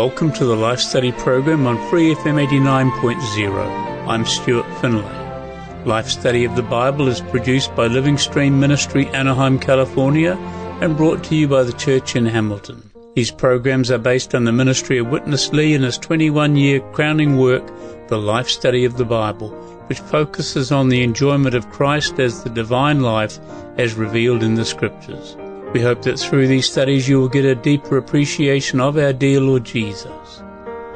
Welcome 0.00 0.32
to 0.32 0.46
the 0.46 0.56
Life 0.56 0.80
Study 0.80 1.12
program 1.12 1.66
on 1.66 1.76
Free 1.90 2.14
FM 2.14 2.42
89.0. 2.48 4.08
I'm 4.08 4.24
Stuart 4.24 4.64
Finlay. 4.80 5.84
Life 5.84 6.08
Study 6.08 6.46
of 6.46 6.56
the 6.56 6.62
Bible 6.62 7.06
is 7.06 7.20
produced 7.20 7.76
by 7.76 7.86
Living 7.86 8.16
Stream 8.16 8.58
Ministry, 8.58 9.08
Anaheim, 9.08 9.58
California, 9.58 10.38
and 10.80 10.96
brought 10.96 11.22
to 11.24 11.36
you 11.36 11.46
by 11.48 11.64
the 11.64 11.74
church 11.74 12.16
in 12.16 12.24
Hamilton. 12.24 12.90
These 13.14 13.30
programs 13.30 13.90
are 13.90 13.98
based 13.98 14.34
on 14.34 14.44
the 14.44 14.52
ministry 14.52 14.96
of 14.96 15.08
Witness 15.08 15.52
Lee 15.52 15.74
and 15.74 15.84
his 15.84 15.98
21 15.98 16.56
year 16.56 16.80
crowning 16.92 17.36
work, 17.36 17.70
The 18.08 18.16
Life 18.16 18.48
Study 18.48 18.86
of 18.86 18.96
the 18.96 19.04
Bible, 19.04 19.50
which 19.88 20.00
focuses 20.00 20.72
on 20.72 20.88
the 20.88 21.02
enjoyment 21.02 21.54
of 21.54 21.68
Christ 21.68 22.18
as 22.18 22.42
the 22.42 22.48
divine 22.48 23.00
life 23.00 23.38
as 23.76 23.92
revealed 23.92 24.42
in 24.42 24.54
the 24.54 24.64
scriptures. 24.64 25.36
We 25.72 25.80
hope 25.80 26.02
that 26.02 26.18
through 26.18 26.48
these 26.48 26.68
studies 26.68 27.08
you 27.08 27.20
will 27.20 27.28
get 27.28 27.44
a 27.44 27.54
deeper 27.54 27.96
appreciation 27.96 28.80
of 28.80 28.98
our 28.98 29.12
dear 29.12 29.40
Lord 29.40 29.64
Jesus. 29.64 30.42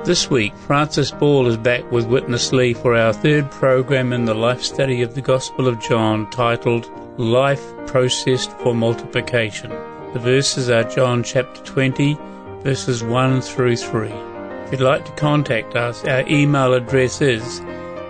This 0.05 0.29
week, 0.29 0.53
Francis 0.57 1.13
Ball 1.13 1.47
is 1.47 1.57
back 1.57 1.91
with 1.93 2.07
Witness 2.07 2.53
Lee 2.53 2.75
for 2.75 2.97
our 2.97 3.13
third 3.13 3.51
program 3.53 4.13
in 4.13 4.25
the 4.25 4.35
life 4.35 4.63
study 4.63 5.01
of 5.01 5.15
the 5.15 5.23
Gospel 5.23 5.69
of 5.69 5.81
John 5.81 6.29
titled 6.31 6.91
Life 7.19 7.63
Processed 7.87 8.51
for 8.59 8.75
Multiplication. 8.75 9.71
The 10.13 10.19
verses 10.19 10.69
are 10.69 10.83
John 10.83 11.23
chapter 11.23 11.63
20, 11.63 12.19
verses 12.63 13.05
1 13.05 13.41
through 13.43 13.77
3. 13.77 14.09
If 14.09 14.73
you'd 14.73 14.81
like 14.81 15.05
to 15.05 15.13
contact 15.13 15.77
us, 15.77 16.05
our 16.05 16.29
email 16.29 16.75
address 16.75 17.21
is 17.21 17.61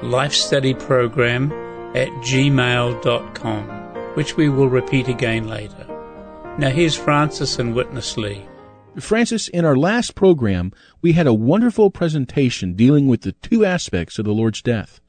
lifestudyprogram 0.01 1.53
at 1.95 2.09
gmail.com, 2.23 3.69
which 4.15 4.37
we 4.37 4.48
will 4.48 4.69
repeat 4.69 5.09
again 5.09 5.47
later. 5.47 5.84
Now 6.57 6.71
here's 6.71 6.95
Francis 6.95 7.59
and 7.59 7.75
Witness 7.75 8.17
Lee. 8.17 8.47
Francis, 9.01 9.49
in 9.49 9.65
our 9.65 9.75
last 9.75 10.15
program, 10.15 10.73
we 11.03 11.15
had 11.15 11.27
a 11.27 11.35
wonderful 11.35 11.91
presentation 11.91 12.75
dealing 12.75 13.09
with 13.09 13.23
the 13.23 13.33
two 13.33 13.65
aspects 13.65 14.21
of 14.21 14.25
the 14.25 14.33
Lord's 14.33 14.63
death. 14.63 15.01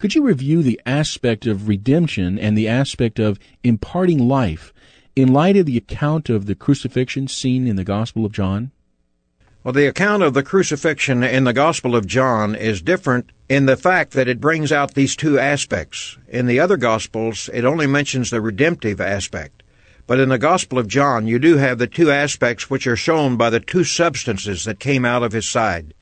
Could 0.00 0.16
you 0.16 0.24
review 0.24 0.60
the 0.60 0.80
aspect 0.84 1.46
of 1.46 1.68
redemption 1.68 2.36
and 2.36 2.58
the 2.58 2.66
aspect 2.66 3.20
of 3.20 3.38
imparting 3.62 4.26
life 4.26 4.72
in 5.14 5.32
light 5.32 5.56
of 5.56 5.66
the 5.66 5.76
account 5.76 6.28
of 6.28 6.46
the 6.46 6.56
crucifixion 6.56 7.28
seen 7.28 7.68
in 7.68 7.76
the 7.76 7.84
Gospel 7.84 8.26
of 8.26 8.32
John? 8.32 8.72
Well, 9.62 9.72
the 9.72 9.86
account 9.86 10.24
of 10.24 10.34
the 10.34 10.42
crucifixion 10.42 11.22
in 11.22 11.44
the 11.44 11.52
Gospel 11.52 11.94
of 11.94 12.08
John 12.08 12.56
is 12.56 12.82
different 12.82 13.30
in 13.48 13.66
the 13.66 13.76
fact 13.76 14.14
that 14.14 14.26
it 14.26 14.40
brings 14.40 14.72
out 14.72 14.94
these 14.94 15.14
two 15.14 15.38
aspects. 15.38 16.18
In 16.28 16.46
the 16.46 16.58
other 16.58 16.76
Gospels, 16.76 17.48
it 17.54 17.64
only 17.64 17.86
mentions 17.86 18.30
the 18.30 18.40
redemptive 18.40 19.00
aspect. 19.00 19.61
But 20.06 20.18
in 20.18 20.28
the 20.28 20.38
Gospel 20.38 20.78
of 20.78 20.88
John, 20.88 21.26
you 21.26 21.38
do 21.38 21.56
have 21.56 21.78
the 21.78 21.86
two 21.86 22.10
aspects 22.10 22.68
which 22.68 22.86
are 22.86 22.96
shown 22.96 23.36
by 23.36 23.50
the 23.50 23.60
two 23.60 23.84
substances 23.84 24.64
that 24.64 24.80
came 24.80 25.04
out 25.04 25.22
of 25.22 25.32
his 25.32 25.48
side. 25.48 25.94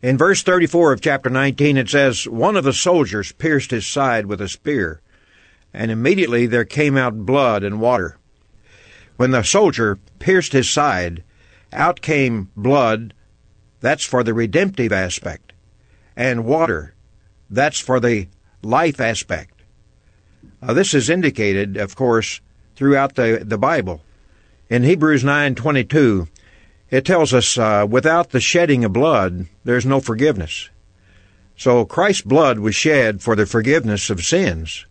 In 0.00 0.16
verse 0.16 0.42
34 0.42 0.92
of 0.92 1.00
chapter 1.00 1.28
19, 1.28 1.76
it 1.76 1.88
says, 1.88 2.28
One 2.28 2.56
of 2.56 2.62
the 2.62 2.72
soldiers 2.72 3.32
pierced 3.32 3.72
his 3.72 3.86
side 3.86 4.26
with 4.26 4.40
a 4.40 4.48
spear, 4.48 5.00
and 5.74 5.90
immediately 5.90 6.46
there 6.46 6.64
came 6.64 6.96
out 6.96 7.26
blood 7.26 7.64
and 7.64 7.80
water. 7.80 8.16
When 9.16 9.32
the 9.32 9.42
soldier 9.42 9.98
pierced 10.20 10.52
his 10.52 10.70
side, 10.70 11.24
out 11.72 12.00
came 12.00 12.50
blood, 12.56 13.12
that's 13.80 14.04
for 14.04 14.22
the 14.22 14.34
redemptive 14.34 14.92
aspect, 14.92 15.52
and 16.16 16.44
water, 16.44 16.94
that's 17.50 17.80
for 17.80 17.98
the 17.98 18.28
life 18.62 19.00
aspect. 19.00 19.62
Uh, 20.62 20.72
this 20.72 20.94
is 20.94 21.10
indicated, 21.10 21.76
of 21.76 21.96
course, 21.96 22.40
throughout 22.78 23.16
the, 23.16 23.42
the 23.44 23.58
Bible. 23.58 24.00
In 24.70 24.84
Hebrews 24.84 25.24
9:22, 25.24 26.28
it 26.90 27.04
tells 27.04 27.34
us, 27.34 27.58
uh, 27.58 27.84
without 27.90 28.30
the 28.30 28.40
shedding 28.40 28.84
of 28.84 28.92
blood, 28.92 29.46
there's 29.64 29.84
no 29.84 29.98
forgiveness. 29.98 30.70
So 31.56 31.84
Christ's 31.84 32.22
blood 32.22 32.60
was 32.60 32.76
shed 32.76 33.20
for 33.20 33.34
the 33.34 33.46
forgiveness 33.46 34.10
of 34.10 34.24
sins. 34.24 34.86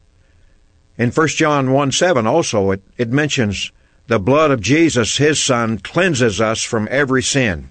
In 0.97 1.11
1 1.11 1.27
John 1.29 1.71
1 1.71 1.91
7 1.93 2.27
also, 2.27 2.71
it, 2.71 2.83
it 2.97 3.09
mentions 3.09 3.71
the 4.07 4.19
blood 4.19 4.51
of 4.51 4.59
Jesus, 4.59 5.15
his 5.15 5.41
Son, 5.41 5.77
cleanses 5.77 6.41
us 6.41 6.63
from 6.63 6.89
every 6.91 7.23
sin. 7.23 7.69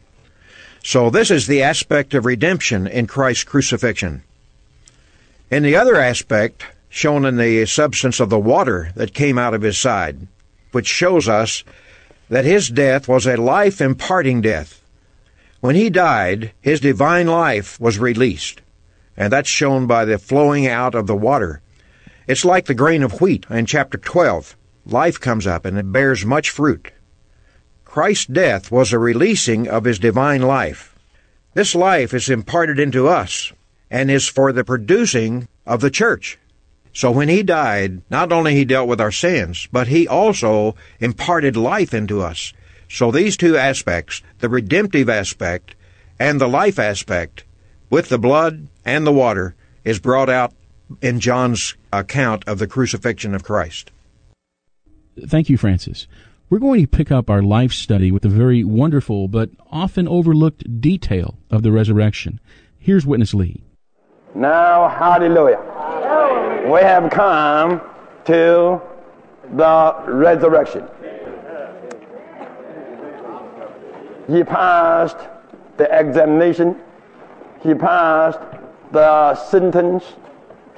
So 0.83 1.11
this 1.11 1.31
is 1.31 1.47
the 1.47 1.63
aspect 1.63 2.15
of 2.15 2.25
redemption 2.25 2.87
in 2.87 3.07
Christ's 3.07 3.45
crucifixion. 3.45 4.23
In 5.51 5.63
the 5.63 5.77
other 5.77 5.97
aspect, 5.97 6.65
shown 6.97 7.27
in 7.27 7.37
the 7.37 7.67
substance 7.67 8.21
of 8.21 8.31
the 8.31 8.39
water 8.39 8.91
that 8.97 9.13
came 9.13 9.37
out 9.37 9.53
of 9.53 9.61
his 9.61 9.77
side, 9.77 10.27
which 10.73 10.87
shows 10.87 11.29
us 11.29 11.63
that 12.31 12.47
his 12.47 12.71
death 12.71 13.07
was 13.07 13.27
a 13.27 13.37
life 13.37 13.83
imparting 13.83 14.41
death. 14.41 14.81
When 15.61 15.77
he 15.77 15.91
died, 15.91 16.53
his 16.59 16.81
divine 16.81 17.27
life 17.27 17.79
was 17.79 17.99
released, 17.99 18.63
and 19.15 19.31
that's 19.31 19.49
shown 19.49 19.87
by 19.87 20.07
the 20.07 20.19
flowing 20.19 20.67
out 20.67 20.95
of 20.95 21.07
the 21.07 21.15
water. 21.15 21.61
It's 22.27 22.47
like 22.47 22.65
the 22.65 22.75
grain 22.75 23.03
of 23.03 23.21
wheat 23.21 23.45
in 23.51 23.67
chapter 23.67 23.99
12. 23.99 24.57
Life 24.87 25.21
comes 25.21 25.47
up 25.47 25.67
and 25.67 25.77
it 25.77 25.93
bears 25.93 26.25
much 26.25 26.49
fruit. 26.49 26.93
Christ's 27.85 28.27
death 28.27 28.71
was 28.71 28.95
a 28.95 28.99
releasing 28.99 29.69
of 29.69 29.85
his 29.85 29.99
divine 29.99 30.41
life. 30.41 30.99
This 31.53 31.75
life 31.75 32.15
is 32.15 32.31
imparted 32.31 32.81
into 32.81 33.07
us 33.07 33.53
and 33.91 34.11
is 34.11 34.29
for 34.29 34.51
the 34.51 34.65
producing 34.65 35.47
of 35.67 35.83
the 35.83 35.91
church. 35.91 36.39
So 36.97 37.11
when 37.11 37.29
he 37.29 37.43
died, 37.43 38.01
not 38.09 38.33
only 38.33 38.55
he 38.55 38.65
dealt 38.65 38.89
with 38.89 39.03
our 39.03 39.13
sins, 39.13 39.69
but 39.71 39.87
he 39.87 40.09
also 40.09 40.77
imparted 40.99 41.55
life 41.55 41.93
into 41.93 42.23
us. 42.23 42.55
So 42.89 43.11
these 43.11 43.37
two 43.37 43.55
aspects, 43.55 44.23
the 44.39 44.49
redemptive 44.49 45.11
aspect 45.11 45.75
and 46.19 46.41
the 46.41 46.49
life 46.49 46.79
aspect, 46.79 47.45
with 47.91 48.09
the 48.09 48.19
blood 48.19 48.69
and 48.83 49.07
the 49.07 49.13
water, 49.13 49.55
is 49.85 49.99
brought 49.99 50.31
out 50.31 50.55
in 51.03 51.21
John's 51.21 51.75
account 51.93 52.49
of 52.49 52.59
the 52.59 52.67
crucifixion 52.67 53.35
of 53.35 53.45
Christ. 53.45 53.91
Thank 55.21 55.51
you, 55.51 55.59
Francis. 55.59 56.07
We're 56.49 56.61
going 56.61 56.81
to 56.81 56.87
pick 56.87 57.13
up 57.13 57.29
our 57.29 57.43
life 57.43 57.73
study 57.73 58.11
with 58.11 58.25
a 58.25 58.31
very 58.31 58.65
wonderful 58.65 59.29
but 59.29 59.51
often 59.71 60.09
overlooked 60.09 60.81
detail 60.81 61.37
of 61.51 61.63
the 61.63 61.73
resurrection. 61.73 62.41
Here's 62.79 63.05
Witness 63.05 63.35
Lee. 63.35 63.63
Now, 64.35 64.89
hallelujah. 64.89 65.76
We 66.67 66.81
have 66.81 67.11
come 67.11 67.81
to 68.25 68.83
the 69.55 69.95
resurrection. 70.09 70.89
He 74.27 74.43
passed 74.43 75.17
the 75.77 75.87
examination. 75.97 76.75
He 77.63 77.73
passed 77.73 78.41
the 78.91 79.37
sentence. 79.37 80.03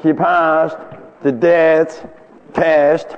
He 0.02 0.12
passed 0.12 0.76
the 1.22 1.32
death 1.32 2.06
test. 2.52 3.16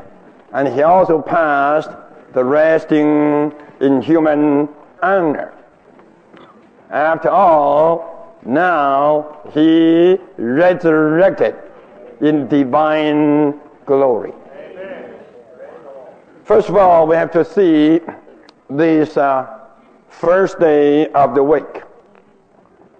And 0.52 0.68
he 0.68 0.82
also 0.82 1.20
passed 1.20 1.90
the 2.34 2.44
resting 2.44 3.52
in 3.80 4.00
human 4.00 4.68
honor. 5.02 5.52
After 6.88 7.30
all, 7.30 8.38
now 8.44 9.40
he 9.52 10.18
resurrected 10.36 11.56
in 12.20 12.48
divine 12.48 13.60
glory. 13.86 14.32
First 16.44 16.68
of 16.68 16.76
all, 16.76 17.06
we 17.06 17.16
have 17.16 17.30
to 17.32 17.44
see 17.44 18.00
this 18.68 19.16
uh, 19.16 19.46
first 20.08 20.58
day 20.58 21.08
of 21.12 21.34
the 21.34 21.42
week. 21.42 21.82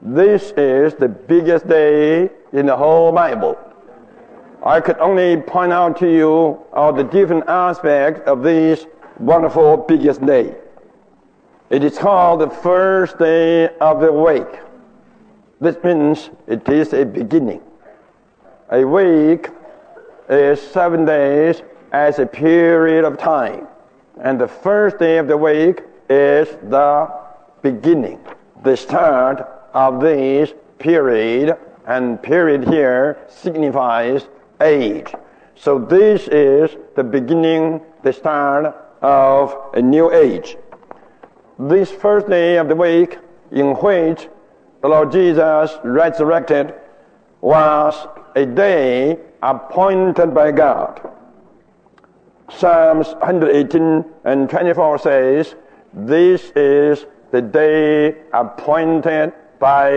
This 0.02 0.52
is 0.56 0.94
the 0.94 1.08
biggest 1.08 1.68
day 1.68 2.30
in 2.52 2.66
the 2.66 2.76
whole 2.76 3.12
Bible. 3.12 3.58
I 4.64 4.80
could 4.80 4.98
only 4.98 5.36
point 5.36 5.72
out 5.72 5.98
to 5.98 6.10
you 6.10 6.64
all 6.72 6.92
the 6.92 7.04
different 7.04 7.48
aspects 7.48 8.22
of 8.26 8.42
this 8.42 8.86
wonderful 9.18 9.78
biggest 9.78 10.24
day. 10.24 10.54
It 11.70 11.84
is 11.84 11.98
called 11.98 12.40
the 12.40 12.50
first 12.50 13.18
day 13.18 13.68
of 13.78 14.00
the 14.00 14.12
week. 14.12 14.60
This 15.60 15.76
means 15.84 16.30
it 16.46 16.68
is 16.68 16.92
a 16.92 17.04
beginning. 17.04 17.60
A 18.72 18.84
week 18.84 19.48
is 20.28 20.60
seven 20.60 21.04
days 21.04 21.60
as 21.90 22.20
a 22.20 22.26
period 22.26 23.04
of 23.04 23.18
time. 23.18 23.66
And 24.22 24.40
the 24.40 24.46
first 24.46 24.96
day 24.96 25.18
of 25.18 25.26
the 25.26 25.36
week 25.36 25.82
is 26.08 26.46
the 26.68 27.10
beginning, 27.62 28.20
the 28.62 28.76
start 28.76 29.40
of 29.74 30.00
this 30.00 30.54
period. 30.78 31.58
And 31.88 32.22
period 32.22 32.68
here 32.68 33.18
signifies 33.28 34.28
age. 34.60 35.12
So 35.56 35.80
this 35.80 36.28
is 36.28 36.76
the 36.94 37.02
beginning, 37.02 37.80
the 38.04 38.12
start 38.12 38.66
of 39.02 39.74
a 39.74 39.82
new 39.82 40.12
age. 40.12 40.56
This 41.58 41.90
first 41.90 42.28
day 42.28 42.56
of 42.56 42.68
the 42.68 42.76
week 42.76 43.18
in 43.50 43.74
which 43.74 44.28
the 44.80 44.88
Lord 44.88 45.10
Jesus 45.10 45.72
resurrected 45.82 46.72
was 47.40 48.06
a 48.34 48.46
day 48.46 49.18
appointed 49.42 50.34
by 50.34 50.52
God. 50.52 51.00
Psalms 52.50 53.08
118 53.20 54.04
and 54.24 54.50
24 54.50 54.98
says, 54.98 55.54
This 55.92 56.50
is 56.56 57.06
the 57.30 57.42
day 57.42 58.22
appointed 58.32 59.32
by 59.58 59.90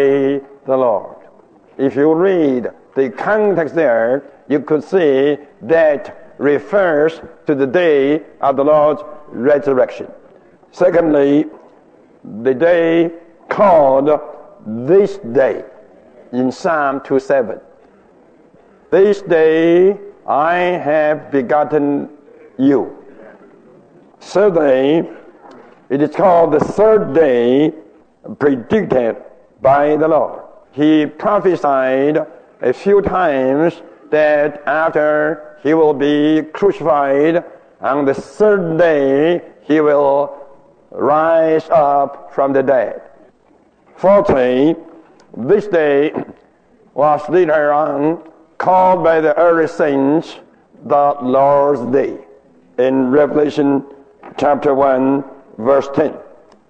the 0.65 0.77
Lord. 0.77 1.17
If 1.77 1.95
you 1.95 2.13
read 2.13 2.69
the 2.95 3.09
context 3.09 3.73
there, 3.73 4.23
you 4.47 4.59
could 4.59 4.83
see 4.83 5.37
that 5.63 6.35
refers 6.37 7.21
to 7.47 7.55
the 7.55 7.65
day 7.65 8.21
of 8.41 8.55
the 8.55 8.63
Lord's 8.63 9.01
resurrection. 9.27 10.11
Secondly, 10.71 11.45
the 12.41 12.53
day 12.53 13.11
called 13.49 14.09
this 14.65 15.17
day 15.17 15.63
in 16.31 16.51
Psalm 16.51 16.99
27. 17.01 17.59
This 18.93 19.23
day 19.23 19.97
I 20.27 20.53
have 20.53 21.31
begotten 21.31 22.09
you. 22.59 22.95
Thirdly, 24.21 25.09
it 25.89 25.99
is 25.99 26.15
called 26.15 26.53
the 26.53 26.59
third 26.59 27.11
day 27.15 27.73
predicted 28.37 29.17
by 29.63 29.95
the 29.95 30.07
Lord. 30.07 30.43
He 30.73 31.07
prophesied 31.07 32.23
a 32.61 32.71
few 32.71 33.01
times 33.01 33.81
that 34.11 34.61
after 34.67 35.57
he 35.63 35.73
will 35.73 35.95
be 35.95 36.43
crucified, 36.53 37.43
on 37.81 38.05
the 38.05 38.13
third 38.13 38.77
day 38.77 39.41
he 39.63 39.81
will 39.81 40.37
rise 40.91 41.67
up 41.71 42.31
from 42.31 42.53
the 42.53 42.61
dead. 42.61 43.01
Fourthly, 43.95 44.75
this 45.35 45.65
day 45.65 46.13
was 46.93 47.27
later 47.27 47.73
on 47.73 48.29
called 48.63 49.03
by 49.03 49.19
the 49.19 49.37
early 49.37 49.67
saints 49.67 50.37
the 50.85 51.17
Lord's 51.21 51.81
Day 51.91 52.17
in 52.77 53.11
Revelation 53.11 53.83
chapter 54.37 54.73
1 54.73 55.21
verse 55.57 55.89
10. 55.93 56.13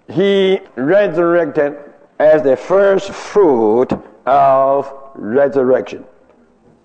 He 0.10 0.60
resurrected 0.76 1.78
as 2.18 2.42
the 2.42 2.58
first 2.58 3.12
fruit 3.12 3.90
of 4.26 4.92
resurrection. 5.14 6.04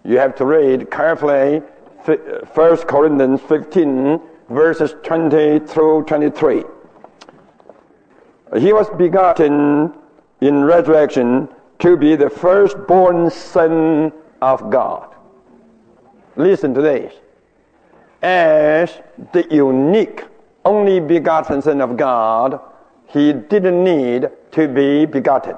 You 0.05 0.19
have 0.19 0.37
to 0.37 0.45
read 0.45 0.91
carefully 0.91 1.61
1 2.05 2.77
Corinthians 2.87 3.41
15 3.41 4.21
verses 4.51 4.95
20 5.05 5.61
through 5.61 6.05
23. 6.05 6.65
He 8.59 8.75
was 8.75 8.91
begotten 8.99 9.95
in 10.43 10.65
resurrection 10.65 11.49
to 11.79 11.97
be 11.97 12.15
the 12.15 12.29
firstborn 12.29 13.31
son 13.31 14.13
of 14.41 14.71
God. 14.71 15.15
Listen 16.37 16.75
to 16.75 16.81
this. 16.81 17.15
As 18.23 19.01
the 19.33 19.47
unique, 19.51 20.25
only 20.65 21.01
begotten 21.01 21.63
son 21.63 21.81
of 21.81 21.97
God, 21.97 22.61
he 23.07 23.33
didn't 23.33 23.83
need 23.83 24.29
to 24.53 24.69
be 24.69 25.07
begotten. 25.07 25.57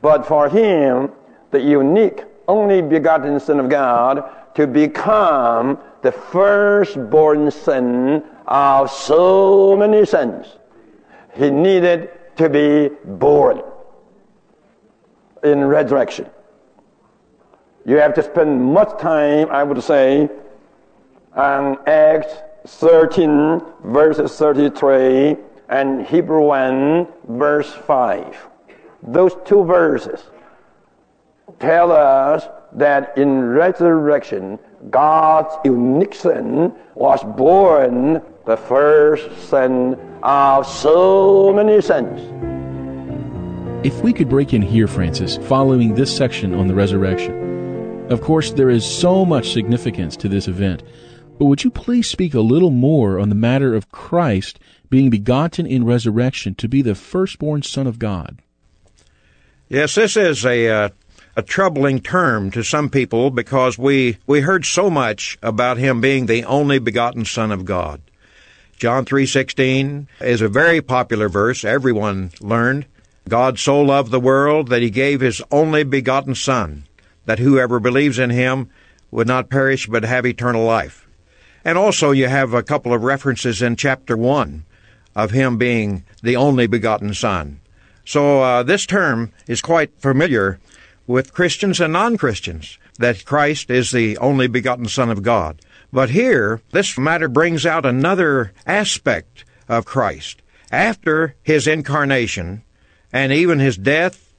But 0.00 0.26
for 0.26 0.48
him, 0.48 1.12
the 1.50 1.60
unique, 1.60 2.24
only 2.48 2.82
begotten 2.82 3.38
son 3.38 3.60
of 3.60 3.68
God, 3.68 4.28
to 4.54 4.66
become 4.66 5.78
the 6.02 6.12
firstborn 6.12 7.50
son 7.50 8.24
of 8.46 8.90
so 8.90 9.76
many 9.76 10.04
sons, 10.04 10.46
he 11.34 11.50
needed 11.50 12.10
to 12.36 12.48
be 12.48 12.90
born 13.04 13.62
in 15.44 15.64
resurrection. 15.64 16.28
You 17.84 17.96
have 17.96 18.14
to 18.14 18.22
spend 18.22 18.62
much 18.62 19.00
time, 19.00 19.48
I 19.50 19.64
would 19.64 19.82
say, 19.82 20.30
on 21.34 21.78
Acts 21.88 22.32
13 22.66 23.60
verses 23.84 24.36
33 24.36 25.36
and 25.68 26.06
Hebrew 26.06 26.42
1 26.42 27.08
verse 27.28 27.72
5. 27.72 28.36
Those 29.02 29.34
two 29.44 29.64
verses 29.64 30.22
tell 31.58 31.90
us 31.90 32.46
that 32.74 33.18
in 33.18 33.48
resurrection, 33.48 34.60
God's 34.90 35.54
unique 35.64 36.14
son 36.14 36.74
was 36.94 37.22
born 37.36 38.22
the 38.46 38.56
first 38.56 39.48
son 39.48 39.98
of 40.22 40.66
so 40.66 41.52
many 41.52 41.80
sons. 41.80 42.20
If 43.84 44.02
we 44.02 44.12
could 44.12 44.28
break 44.28 44.54
in 44.54 44.62
here, 44.62 44.86
Francis, 44.86 45.36
following 45.38 45.94
this 45.94 46.16
section 46.16 46.54
on 46.54 46.68
the 46.68 46.74
resurrection. 46.74 47.41
Of 48.12 48.20
course, 48.20 48.50
there 48.50 48.68
is 48.68 48.84
so 48.84 49.24
much 49.24 49.54
significance 49.54 50.18
to 50.18 50.28
this 50.28 50.46
event, 50.46 50.82
but 51.38 51.46
would 51.46 51.64
you 51.64 51.70
please 51.70 52.10
speak 52.10 52.34
a 52.34 52.40
little 52.40 52.70
more 52.70 53.18
on 53.18 53.30
the 53.30 53.34
matter 53.34 53.74
of 53.74 53.90
Christ 53.90 54.58
being 54.90 55.08
begotten 55.08 55.66
in 55.66 55.86
resurrection 55.86 56.54
to 56.56 56.68
be 56.68 56.82
the 56.82 56.94
firstborn 56.94 57.62
Son 57.62 57.86
of 57.86 57.98
God? 57.98 58.42
Yes, 59.70 59.94
this 59.94 60.18
is 60.18 60.44
a 60.44 60.68
uh, 60.68 60.88
a 61.36 61.42
troubling 61.42 62.00
term 62.00 62.50
to 62.50 62.62
some 62.62 62.90
people 62.90 63.30
because 63.30 63.78
we 63.78 64.18
we 64.26 64.42
heard 64.42 64.66
so 64.66 64.90
much 64.90 65.38
about 65.42 65.78
him 65.78 66.02
being 66.02 66.26
the 66.26 66.44
only 66.44 66.78
begotten 66.78 67.24
Son 67.24 67.50
of 67.50 67.64
God. 67.64 68.02
John 68.76 69.06
3:16 69.06 70.06
is 70.20 70.42
a 70.42 70.48
very 70.48 70.82
popular 70.82 71.30
verse 71.30 71.64
everyone 71.64 72.32
learned. 72.42 72.84
God 73.26 73.58
so 73.58 73.80
loved 73.80 74.10
the 74.10 74.20
world 74.20 74.68
that 74.68 74.82
he 74.82 74.90
gave 74.90 75.22
his 75.22 75.40
only 75.50 75.82
begotten 75.82 76.34
son 76.34 76.84
that 77.26 77.38
whoever 77.38 77.80
believes 77.80 78.18
in 78.18 78.30
him 78.30 78.70
would 79.10 79.26
not 79.26 79.50
perish 79.50 79.86
but 79.86 80.04
have 80.04 80.26
eternal 80.26 80.64
life. 80.64 81.08
And 81.64 81.78
also 81.78 82.10
you 82.10 82.28
have 82.28 82.54
a 82.54 82.62
couple 82.62 82.92
of 82.92 83.02
references 83.02 83.62
in 83.62 83.76
chapter 83.76 84.16
1 84.16 84.64
of 85.14 85.30
him 85.30 85.58
being 85.58 86.04
the 86.22 86.36
only 86.36 86.66
begotten 86.66 87.14
son. 87.14 87.60
So 88.04 88.42
uh, 88.42 88.62
this 88.62 88.86
term 88.86 89.32
is 89.46 89.60
quite 89.62 90.00
familiar 90.00 90.58
with 91.06 91.34
Christians 91.34 91.80
and 91.80 91.92
non-Christians 91.92 92.78
that 92.98 93.24
Christ 93.24 93.70
is 93.70 93.90
the 93.90 94.16
only 94.18 94.46
begotten 94.46 94.86
son 94.86 95.10
of 95.10 95.22
God. 95.22 95.60
But 95.92 96.10
here, 96.10 96.62
this 96.70 96.98
matter 96.98 97.28
brings 97.28 97.66
out 97.66 97.84
another 97.84 98.52
aspect 98.66 99.44
of 99.68 99.84
Christ. 99.84 100.40
After 100.70 101.36
his 101.42 101.66
incarnation 101.66 102.62
and 103.12 103.32
even 103.32 103.58
his 103.58 103.76
death 103.76 104.32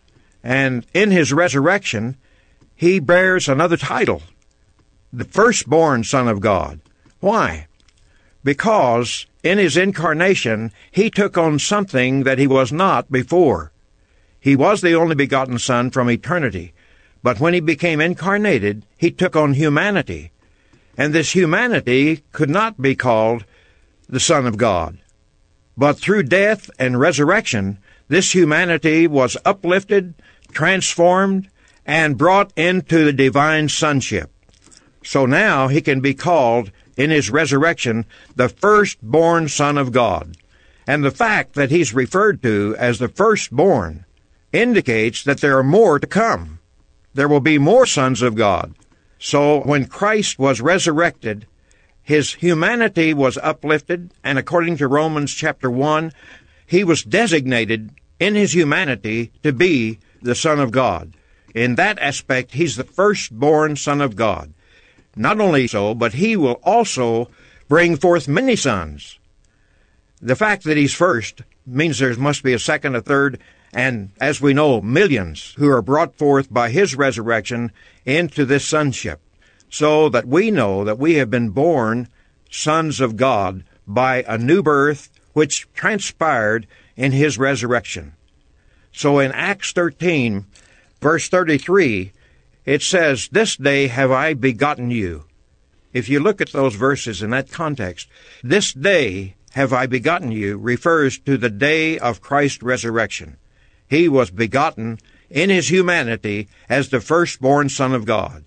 and 0.44 0.86
in 0.94 1.12
his 1.12 1.32
resurrection, 1.32 2.18
he 2.84 3.00
bears 3.00 3.48
another 3.48 3.78
title, 3.78 4.22
the 5.14 5.24
firstborn 5.24 6.04
Son 6.04 6.28
of 6.28 6.42
God. 6.42 6.82
Why? 7.22 7.68
Because 8.44 9.26
in 9.42 9.58
his 9.58 9.78
incarnation, 9.78 10.74
he 10.92 11.10
took 11.10 11.38
on 11.38 11.60
something 11.60 12.24
that 12.24 12.40
he 12.40 12.46
was 12.46 12.74
not 12.74 13.10
before. 13.10 13.72
He 14.38 14.58
was 14.58 14.82
the 14.82 14.96
only 14.96 15.16
begotten 15.16 15.60
Son 15.60 15.92
from 15.92 16.10
eternity, 16.10 16.74
but 17.24 17.40
when 17.40 17.54
he 17.54 17.62
became 17.62 18.02
incarnated, 18.02 18.86
he 18.98 19.12
took 19.12 19.38
on 19.38 19.54
humanity. 19.54 20.34
And 20.98 21.14
this 21.14 21.32
humanity 21.32 22.26
could 22.34 22.50
not 22.50 22.82
be 22.82 22.96
called 22.96 23.46
the 24.10 24.20
Son 24.20 24.46
of 24.46 24.58
God. 24.58 24.98
But 25.78 25.98
through 26.00 26.24
death 26.24 26.70
and 26.78 27.00
resurrection, 27.00 27.78
this 28.10 28.36
humanity 28.36 29.08
was 29.08 29.38
uplifted, 29.46 30.16
transformed, 30.52 31.48
and 31.86 32.18
brought 32.18 32.52
into 32.56 33.04
the 33.04 33.14
divine 33.14 33.70
sonship. 33.70 34.32
So 35.04 35.26
now 35.26 35.68
he 35.68 35.82
can 35.82 36.00
be 36.00 36.14
called 36.14 36.72
in 36.96 37.10
his 37.10 37.30
resurrection 37.30 38.06
the 38.36 38.50
firstborn 38.50 39.50
Son 39.50 39.78
of 39.78 39.92
God. 39.92 40.38
And 40.88 41.04
the 41.04 41.12
fact 41.12 41.54
that 41.54 41.72
he's 41.72 41.94
referred 41.94 42.42
to 42.44 42.76
as 42.78 43.00
the 43.00 43.08
firstborn 43.08 44.06
indicates 44.52 45.24
that 45.24 45.42
there 45.42 45.58
are 45.58 45.64
more 45.64 46.00
to 46.00 46.08
come. 46.08 46.60
There 47.14 47.28
will 47.28 47.40
be 47.40 47.58
more 47.58 47.86
sons 47.86 48.22
of 48.22 48.36
God. 48.36 48.76
So 49.20 49.62
when 49.62 49.86
Christ 49.86 50.38
was 50.38 50.62
resurrected, 50.62 51.48
his 52.02 52.34
humanity 52.34 53.14
was 53.14 53.38
uplifted, 53.38 54.12
and 54.24 54.38
according 54.38 54.78
to 54.78 54.88
Romans 54.88 55.34
chapter 55.34 55.72
1, 55.72 56.12
he 56.66 56.84
was 56.84 57.04
designated 57.04 57.92
in 58.20 58.36
his 58.36 58.54
humanity 58.54 59.32
to 59.42 59.54
be 59.54 60.00
the 60.22 60.36
Son 60.36 60.60
of 60.60 60.72
God. 60.72 61.14
In 61.54 61.76
that 61.76 62.00
aspect, 62.00 62.54
he's 62.54 62.76
the 62.76 62.84
firstborn 62.84 63.76
Son 63.76 64.02
of 64.02 64.16
God. 64.16 64.54
Not 65.16 65.40
only 65.40 65.68
so, 65.68 65.94
but 65.94 66.14
he 66.14 66.36
will 66.36 66.60
also 66.64 67.30
bring 67.68 67.96
forth 67.96 68.28
many 68.28 68.56
sons. 68.56 69.20
The 70.22 70.36
fact 70.36 70.64
that 70.64 70.78
he's 70.78 70.94
first 70.94 71.42
means 71.66 72.00
there 72.00 72.16
must 72.16 72.44
be 72.44 72.54
a 72.54 72.60
second, 72.60 72.96
a 72.96 73.02
third, 73.02 73.40
and 73.74 74.12
as 74.20 74.42
we 74.42 74.54
know, 74.54 74.82
millions 74.82 75.54
who 75.58 75.70
are 75.70 75.82
brought 75.82 76.16
forth 76.16 76.52
by 76.52 76.70
his 76.70 76.96
resurrection 76.96 77.72
into 78.06 78.46
this 78.46 78.66
sonship, 78.66 79.20
so 79.70 80.10
that 80.10 80.28
we 80.28 80.52
know 80.52 80.84
that 80.84 81.00
we 81.00 81.16
have 81.16 81.30
been 81.30 81.50
born 81.50 82.08
sons 82.50 83.02
of 83.02 83.18
God 83.18 83.64
by 83.88 84.24
a 84.28 84.38
new 84.38 84.62
birth 84.64 85.10
which 85.34 85.68
transpired 85.74 86.68
in 86.96 87.12
his 87.12 87.38
resurrection. 87.38 88.14
So 88.92 89.20
in 89.20 89.32
Acts 89.32 89.72
13, 89.72 90.46
verse 91.04 91.28
33, 91.28 92.14
it 92.66 92.82
says, 92.82 93.28
This 93.30 93.58
day 93.58 93.88
have 93.88 94.10
I 94.10 94.34
begotten 94.34 94.90
you. 94.90 95.26
If 95.92 96.08
you 96.08 96.20
look 96.20 96.40
at 96.40 96.54
those 96.54 96.76
verses 96.76 97.22
in 97.22 97.30
that 97.32 97.52
context, 97.52 98.08
this 98.42 98.74
day 98.74 99.36
have 99.52 99.74
I 99.74 99.86
begotten 99.86 100.32
you 100.32 100.58
refers 100.58 101.20
to 101.20 101.38
the 101.38 101.50
day 101.50 102.00
of 102.00 102.22
Christ's 102.22 102.64
resurrection. 102.64 103.38
He 103.88 104.08
was 104.08 104.32
begotten 104.32 104.98
in 105.30 105.50
his 105.50 105.70
humanity 105.70 106.48
as 106.70 106.90
the 106.90 107.02
firstborn 107.02 107.68
Son 107.70 107.94
of 107.94 108.06
God. 108.06 108.46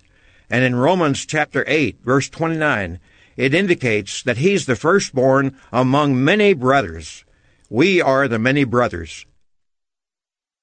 And 0.49 0.63
in 0.63 0.75
Romans 0.75 1.25
chapter 1.25 1.63
8, 1.67 1.99
verse 2.03 2.27
29, 2.27 2.99
it 3.37 3.53
indicates 3.53 4.23
that 4.23 4.37
he's 4.37 4.65
the 4.65 4.75
firstborn 4.75 5.55
among 5.71 6.21
many 6.23 6.53
brothers. 6.53 7.23
We 7.69 8.01
are 8.01 8.27
the 8.27 8.39
many 8.39 8.63
brothers. 8.63 9.25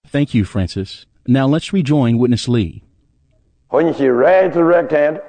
Thank 0.09 0.35
you, 0.35 0.45
Francis. 0.45 1.07
Now 1.27 1.47
let's 1.47 1.73
rejoin 1.73 2.19
Witness 2.19 2.49
Lee. 2.49 2.83
When 3.71 3.95
he 3.95 4.09
resurrected, 4.09 5.23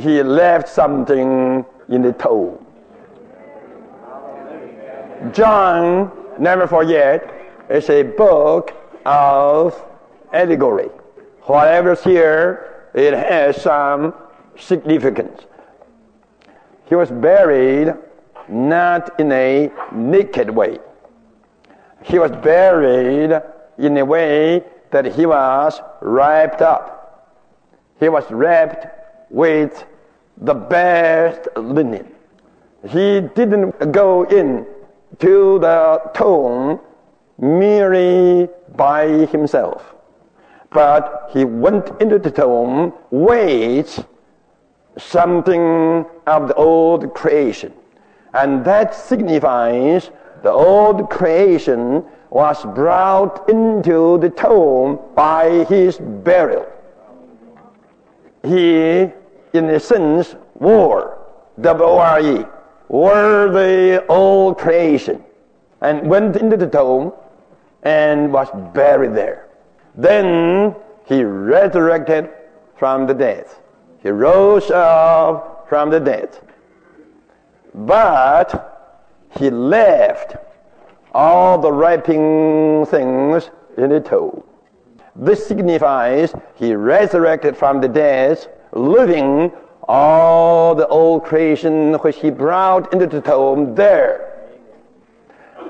he 0.00 0.22
left 0.22 0.68
something 0.68 1.64
in 1.90 2.02
the 2.02 2.12
tomb. 2.12 2.64
John, 5.32 6.10
never 6.38 6.66
forget, 6.66 7.30
is 7.68 7.90
a 7.90 8.02
book 8.04 8.72
of 9.04 9.80
allegory. 10.32 10.88
Whatever's 11.42 12.02
here, 12.02 12.88
it 12.94 13.12
has 13.12 13.60
some 13.60 14.14
significance. 14.56 15.42
He 16.86 16.94
was 16.94 17.10
buried 17.10 17.94
not 18.48 19.20
in 19.20 19.30
a 19.30 19.70
naked 19.92 20.48
way. 20.48 20.78
He 22.02 22.18
was 22.18 22.30
buried 22.30 23.42
in 23.78 23.96
a 23.98 24.04
way 24.04 24.62
that 24.90 25.14
he 25.14 25.26
was 25.26 25.80
wrapped 26.00 26.62
up. 26.62 27.44
He 28.00 28.08
was 28.08 28.30
wrapped 28.30 28.86
with 29.30 29.84
the 30.38 30.54
best 30.54 31.48
linen. 31.56 32.12
He 32.88 33.20
didn't 33.20 33.92
go 33.92 34.24
in 34.24 34.66
to 35.20 35.58
the 35.58 36.00
tomb 36.14 36.80
merely 37.38 38.48
by 38.76 39.26
himself, 39.26 39.94
but 40.70 41.30
he 41.32 41.44
went 41.44 41.90
into 42.00 42.18
the 42.18 42.30
tomb 42.30 42.92
with 43.10 44.06
something 44.98 46.04
of 46.26 46.48
the 46.48 46.54
old 46.54 47.14
creation. 47.14 47.72
And 48.34 48.64
that 48.64 48.94
signifies 48.94 50.10
the 50.42 50.50
old 50.50 51.08
creation 51.10 52.04
was 52.34 52.64
brought 52.74 53.48
into 53.48 54.18
the 54.18 54.28
tomb 54.28 54.98
by 55.14 55.64
his 55.66 55.98
burial. 55.98 56.66
He, 58.42 59.08
in 59.52 59.70
a 59.70 59.78
sense, 59.78 60.34
wore, 60.54 61.16
W-O-R-E, 61.60 62.44
wore 62.88 63.50
the 63.50 64.04
old 64.08 64.58
creation 64.58 65.22
and 65.80 66.08
went 66.10 66.34
into 66.34 66.56
the 66.56 66.66
tomb 66.66 67.12
and 67.84 68.32
was 68.32 68.48
buried 68.74 69.14
there. 69.14 69.46
Then 69.94 70.74
he 71.04 71.22
resurrected 71.22 72.30
from 72.76 73.06
the 73.06 73.14
dead. 73.14 73.46
He 74.02 74.08
rose 74.08 74.72
up 74.72 75.66
from 75.68 75.88
the 75.88 76.00
dead. 76.00 76.36
But 77.74 79.28
he 79.38 79.50
left 79.50 80.34
all 81.14 81.58
the 81.58 81.72
wrapping 81.72 82.84
things 82.86 83.50
in 83.76 83.90
the 83.90 84.00
tomb. 84.00 84.42
This 85.16 85.46
signifies 85.46 86.34
he 86.56 86.74
resurrected 86.74 87.56
from 87.56 87.80
the 87.80 87.88
dead, 87.88 88.46
leaving 88.72 89.52
all 89.86 90.74
the 90.74 90.88
old 90.88 91.24
creation 91.24 91.94
which 91.94 92.16
he 92.16 92.30
brought 92.30 92.92
into 92.92 93.06
the 93.06 93.20
tomb 93.20 93.74
there 93.74 94.32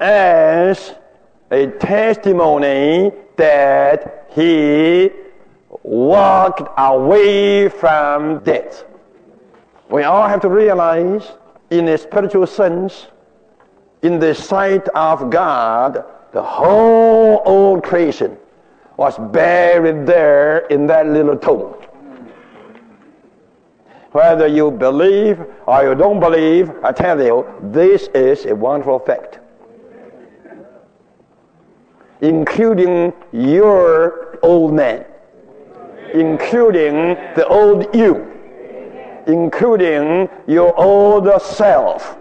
as 0.01 0.95
a 1.51 1.67
testimony 1.67 3.13
that 3.37 4.27
he 4.31 5.11
walked 5.83 6.63
away 6.79 7.69
from 7.69 8.39
death. 8.41 8.85
We 9.91 10.05
all 10.05 10.27
have 10.27 10.41
to 10.41 10.49
realize, 10.49 11.33
in 11.71 11.89
a 11.89 11.99
spiritual 11.99 12.47
sense, 12.47 13.09
in 14.05 14.19
the 14.19 14.35
sight 14.35 14.87
of 14.89 15.31
God, 15.31 16.05
the 16.33 16.43
whole 16.43 17.41
old 17.47 17.83
creation 17.83 18.37
was 18.99 19.17
buried 19.33 20.07
there 20.07 20.59
in 20.67 20.87
that 20.87 21.07
little 21.07 21.39
tomb. 21.39 21.75
Whether 24.13 24.47
you 24.47 24.71
believe 24.71 25.43
or 25.67 25.85
you 25.85 25.95
don't 25.95 26.21
believe, 26.21 26.71
I 26.85 26.93
tell 26.93 27.21
you, 27.21 27.47
this 27.63 28.09
is 28.09 28.45
a 28.45 28.55
wonderful 28.55 28.99
fact. 28.99 29.39
Including 32.21 33.15
your 33.33 34.39
old 34.43 34.75
man, 34.75 35.07
including 36.13 37.17
the 37.37 37.47
old 37.49 37.93
you, 37.95 38.31
including 39.27 40.29
your 40.47 40.79
old 40.79 41.41
self. 41.41 42.19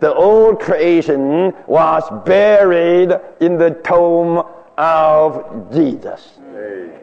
The 0.00 0.14
old 0.14 0.60
creation 0.60 1.52
was 1.66 2.04
buried 2.24 3.18
in 3.40 3.58
the 3.58 3.70
tomb 3.82 4.44
of 4.76 5.72
Jesus 5.72 6.38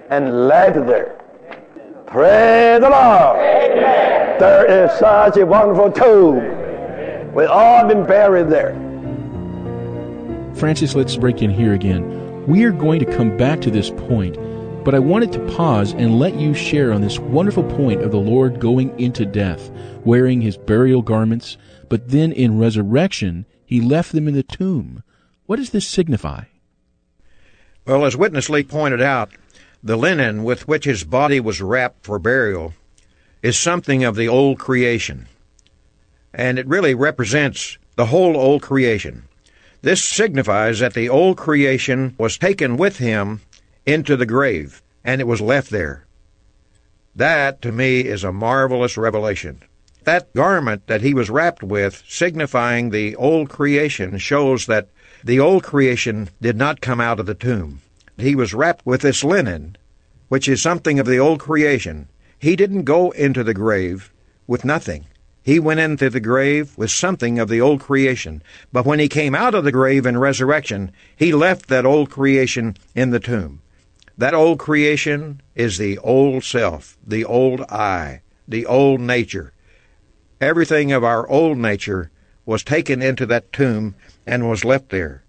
and 0.10 0.48
left 0.48 0.76
there. 0.88 1.20
Praise 2.08 2.80
the 2.80 2.90
Lord. 2.90 3.38
Amen. 3.38 4.40
There 4.40 4.86
is 4.86 4.98
such 4.98 5.36
a 5.36 5.46
wonderful 5.46 5.92
tomb. 5.92 7.34
We've 7.34 7.50
all 7.50 7.86
been 7.86 8.06
buried 8.06 8.50
there. 8.50 8.74
Francis, 10.56 10.96
let's 10.96 11.18
break 11.18 11.42
in 11.42 11.50
here 11.50 11.74
again. 11.74 12.48
We 12.48 12.64
are 12.64 12.72
going 12.72 13.00
to 13.00 13.18
come 13.18 13.36
back 13.36 13.60
to 13.62 13.72
this 13.72 13.90
point, 13.90 14.38
but 14.86 14.96
I 14.96 15.00
wanted 15.00 15.34
to 15.34 15.40
pause 15.48 15.92
and 15.92 16.18
let 16.18 16.36
you 16.36 16.54
share 16.54 16.94
on 16.94 17.02
this 17.02 17.20
wonderful 17.20 17.64
point 17.64 18.04
of 18.04 18.12
the 18.12 18.20
Lord 18.20 18.62
going 18.62 18.98
into 18.98 19.26
death, 19.26 19.70
wearing 20.06 20.40
his 20.40 20.56
burial 20.56 21.02
garments, 21.02 21.58
but 21.90 22.10
then 22.10 22.32
in 22.32 22.60
resurrection, 22.60 23.46
he 23.66 23.82
left 23.82 24.12
them 24.12 24.28
in 24.28 24.34
the 24.34 24.44
tomb. 24.44 25.04
What 25.46 25.58
does 25.58 25.72
this 25.72 25.88
signify? 25.88 26.46
Well, 27.86 28.06
as 28.06 28.18
Witness 28.18 28.50
Lee 28.50 28.64
pointed 28.64 29.02
out, 29.02 29.32
the 29.84 29.96
linen 29.96 30.44
with 30.44 30.68
which 30.68 30.86
his 30.86 31.04
body 31.04 31.40
was 31.40 31.62
wrapped 31.62 32.06
for 32.06 32.18
burial 32.18 32.74
is 33.44 33.58
something 33.58 34.04
of 34.04 34.16
the 34.16 34.28
old 34.28 34.58
creation. 34.58 35.28
And 36.34 36.58
it 36.58 36.68
really 36.68 36.96
represents 36.96 37.78
the 37.96 38.08
whole 38.08 38.36
old 38.36 38.64
creation. 38.64 39.28
This 39.84 40.04
signifies 40.04 40.80
that 40.80 40.96
the 40.96 41.10
old 41.10 41.38
creation 41.38 42.16
was 42.18 42.40
taken 42.40 42.76
with 42.76 42.98
him 42.98 43.42
into 43.86 44.18
the 44.18 44.26
grave, 44.26 44.82
and 45.04 45.22
it 45.22 45.28
was 45.28 45.42
left 45.42 45.70
there. 45.70 46.08
That, 47.16 47.62
to 47.62 47.72
me, 47.72 48.02
is 48.02 48.24
a 48.24 48.32
marvelous 48.32 48.98
revelation. 48.98 49.62
That 50.06 50.34
garment 50.36 50.86
that 50.86 51.02
he 51.02 51.16
was 51.16 51.32
wrapped 51.32 51.64
with, 51.64 52.04
signifying 52.08 52.92
the 52.92 53.16
old 53.16 53.50
creation, 53.50 54.20
shows 54.20 54.68
that 54.68 54.90
the 55.24 55.40
old 55.40 55.64
creation 55.64 56.30
did 56.40 56.56
not 56.56 56.80
come 56.80 57.02
out 57.02 57.20
of 57.20 57.26
the 57.26 57.34
tomb. 57.34 57.82
He 58.16 58.36
was 58.36 58.54
wrapped 58.54 58.86
with 58.86 59.02
this 59.02 59.24
linen, 59.24 59.78
which 60.30 60.48
is 60.48 60.62
something 60.62 61.00
of 61.00 61.08
the 61.08 61.18
old 61.18 61.40
creation. 61.40 62.08
He 62.38 62.56
didn't 62.56 62.84
go 62.84 63.10
into 63.12 63.44
the 63.44 63.56
grave 63.56 64.14
with 64.46 64.64
nothing. 64.64 65.06
He 65.42 65.60
went 65.60 65.80
into 65.80 66.12
the 66.12 66.20
grave 66.20 66.78
with 66.78 66.92
something 66.92 67.40
of 67.40 67.50
the 67.50 67.60
old 67.60 67.82
creation. 67.82 68.44
But 68.72 68.86
when 68.86 69.00
he 69.00 69.10
came 69.10 69.34
out 69.34 69.56
of 69.56 69.64
the 69.64 69.72
grave 69.72 70.06
in 70.06 70.20
resurrection, 70.20 70.92
he 71.16 71.34
left 71.34 71.68
that 71.70 71.86
old 71.86 72.12
creation 72.12 72.78
in 72.94 73.10
the 73.10 73.20
tomb. 73.20 73.64
That 74.20 74.36
old 74.36 74.60
creation 74.60 75.42
is 75.56 75.80
the 75.80 75.98
old 75.98 76.44
self, 76.44 76.96
the 77.04 77.26
old 77.26 77.62
I, 77.62 78.22
the 78.48 78.68
old 78.68 79.02
nature. 79.02 79.52
Everything 80.42 80.92
of 80.92 81.04
our 81.04 81.28
old 81.30 81.58
nature 81.58 82.12
was 82.46 82.64
taken 82.64 83.02
into 83.02 83.26
that 83.26 83.54
tomb 83.54 83.96
and 84.28 84.50
was 84.50 84.66
left 84.66 84.90
there. 84.90 85.24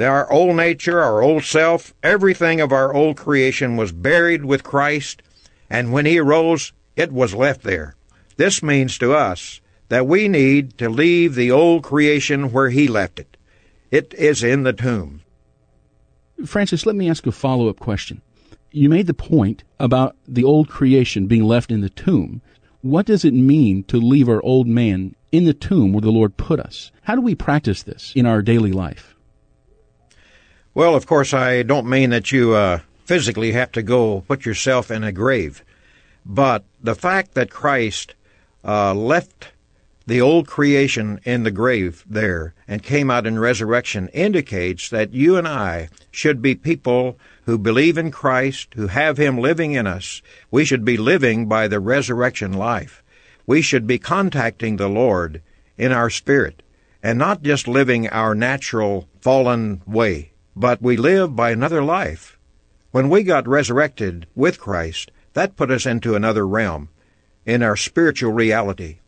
Our 0.00 0.30
old 0.30 0.56
nature, 0.56 1.00
our 1.00 1.22
old 1.22 1.44
self, 1.44 1.92
everything 2.02 2.60
of 2.60 2.72
our 2.72 2.94
old 2.94 3.16
creation 3.16 3.76
was 3.76 3.90
buried 3.90 4.44
with 4.44 4.62
Christ, 4.62 5.22
and 5.68 5.92
when 5.92 6.06
He 6.06 6.18
arose, 6.18 6.72
it 6.96 7.12
was 7.12 7.34
left 7.34 7.62
there. 7.62 7.96
This 8.36 8.62
means 8.62 8.98
to 8.98 9.12
us 9.12 9.60
that 9.88 10.06
we 10.06 10.28
need 10.28 10.78
to 10.78 10.88
leave 10.88 11.34
the 11.34 11.50
old 11.50 11.82
creation 11.82 12.52
where 12.52 12.70
He 12.70 12.86
left 12.86 13.18
it. 13.18 13.36
It 13.90 14.14
is 14.14 14.42
in 14.42 14.62
the 14.62 14.72
tomb. 14.72 15.22
Francis, 16.46 16.86
let 16.86 16.94
me 16.94 17.08
ask 17.08 17.26
a 17.26 17.32
follow 17.32 17.68
up 17.68 17.80
question. 17.80 18.22
You 18.70 18.88
made 18.88 19.06
the 19.06 19.14
point 19.14 19.64
about 19.80 20.14
the 20.26 20.44
old 20.44 20.68
creation 20.68 21.26
being 21.26 21.44
left 21.44 21.72
in 21.72 21.80
the 21.80 21.88
tomb. 21.88 22.42
What 22.88 23.04
does 23.04 23.22
it 23.22 23.34
mean 23.34 23.84
to 23.84 23.98
leave 23.98 24.30
our 24.30 24.42
old 24.42 24.66
man 24.66 25.14
in 25.30 25.44
the 25.44 25.52
tomb 25.52 25.92
where 25.92 26.00
the 26.00 26.10
Lord 26.10 26.38
put 26.38 26.58
us? 26.58 26.90
How 27.02 27.14
do 27.14 27.20
we 27.20 27.34
practice 27.34 27.82
this 27.82 28.14
in 28.16 28.24
our 28.24 28.40
daily 28.40 28.72
life? 28.72 29.14
Well, 30.72 30.94
of 30.94 31.06
course, 31.06 31.34
I 31.34 31.64
don't 31.64 31.86
mean 31.86 32.08
that 32.08 32.32
you 32.32 32.54
uh, 32.54 32.78
physically 33.04 33.52
have 33.52 33.72
to 33.72 33.82
go 33.82 34.22
put 34.26 34.46
yourself 34.46 34.90
in 34.90 35.04
a 35.04 35.12
grave, 35.12 35.62
but 36.24 36.64
the 36.82 36.94
fact 36.94 37.34
that 37.34 37.50
Christ 37.50 38.14
uh, 38.64 38.94
left 38.94 39.48
the 40.06 40.22
old 40.22 40.46
creation 40.46 41.20
in 41.24 41.42
the 41.42 41.50
grave 41.50 42.06
there 42.08 42.54
and 42.66 42.82
came 42.82 43.10
out 43.10 43.26
in 43.26 43.38
resurrection 43.38 44.08
indicates 44.14 44.88
that 44.88 45.12
you 45.12 45.36
and 45.36 45.46
I 45.46 45.90
should 46.10 46.40
be 46.40 46.54
people 46.54 47.18
who 47.48 47.56
believe 47.56 47.96
in 47.96 48.10
Christ, 48.10 48.74
who 48.74 48.88
have 48.88 49.16
Him 49.16 49.38
living 49.38 49.72
in 49.72 49.86
us. 49.86 50.20
We 50.50 50.66
should 50.66 50.84
be 50.84 50.98
living 50.98 51.46
by 51.46 51.66
the 51.66 51.80
resurrection 51.80 52.52
life. 52.52 53.02
We 53.46 53.62
should 53.62 53.86
be 53.86 53.98
contacting 53.98 54.76
the 54.76 54.90
Lord 54.90 55.40
in 55.78 55.90
our 55.90 56.10
spirit 56.10 56.62
and 57.02 57.18
not 57.18 57.42
just 57.42 57.66
living 57.66 58.06
our 58.10 58.34
natural 58.34 59.08
fallen 59.22 59.80
way, 59.86 60.32
but 60.54 60.82
we 60.82 60.98
live 60.98 61.34
by 61.34 61.50
another 61.50 61.82
life. 61.82 62.38
When 62.90 63.08
we 63.08 63.22
got 63.22 63.48
resurrected 63.48 64.26
with 64.34 64.60
Christ, 64.60 65.10
that 65.32 65.56
put 65.56 65.70
us 65.70 65.86
into 65.86 66.14
another 66.14 66.46
realm 66.46 66.90
in 67.46 67.62
our 67.62 67.76
spiritual 67.76 68.32
reality. 68.32 68.98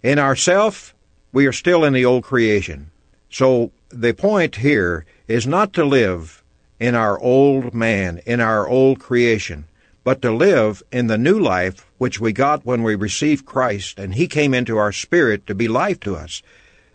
In 0.00 0.20
ourself, 0.20 0.94
we 1.32 1.44
are 1.44 1.52
still 1.52 1.82
in 1.84 1.94
the 1.94 2.04
old 2.04 2.22
creation. 2.22 2.92
So 3.30 3.72
the 3.88 4.12
point 4.12 4.54
here 4.54 5.06
is 5.26 5.44
not 5.44 5.72
to 5.72 5.84
live 5.84 6.39
in 6.80 6.94
our 6.94 7.20
old 7.20 7.74
man, 7.74 8.20
in 8.26 8.40
our 8.40 8.66
old 8.66 8.98
creation, 8.98 9.66
but 10.02 10.22
to 10.22 10.32
live 10.32 10.82
in 10.90 11.06
the 11.06 11.18
new 11.18 11.38
life 11.38 11.86
which 11.98 12.18
we 12.18 12.32
got 12.32 12.64
when 12.64 12.82
we 12.82 12.94
received 12.94 13.44
Christ 13.44 13.98
and 13.98 14.14
He 14.14 14.26
came 14.26 14.54
into 14.54 14.78
our 14.78 14.90
spirit 14.90 15.46
to 15.46 15.54
be 15.54 15.68
life 15.68 16.00
to 16.00 16.16
us. 16.16 16.42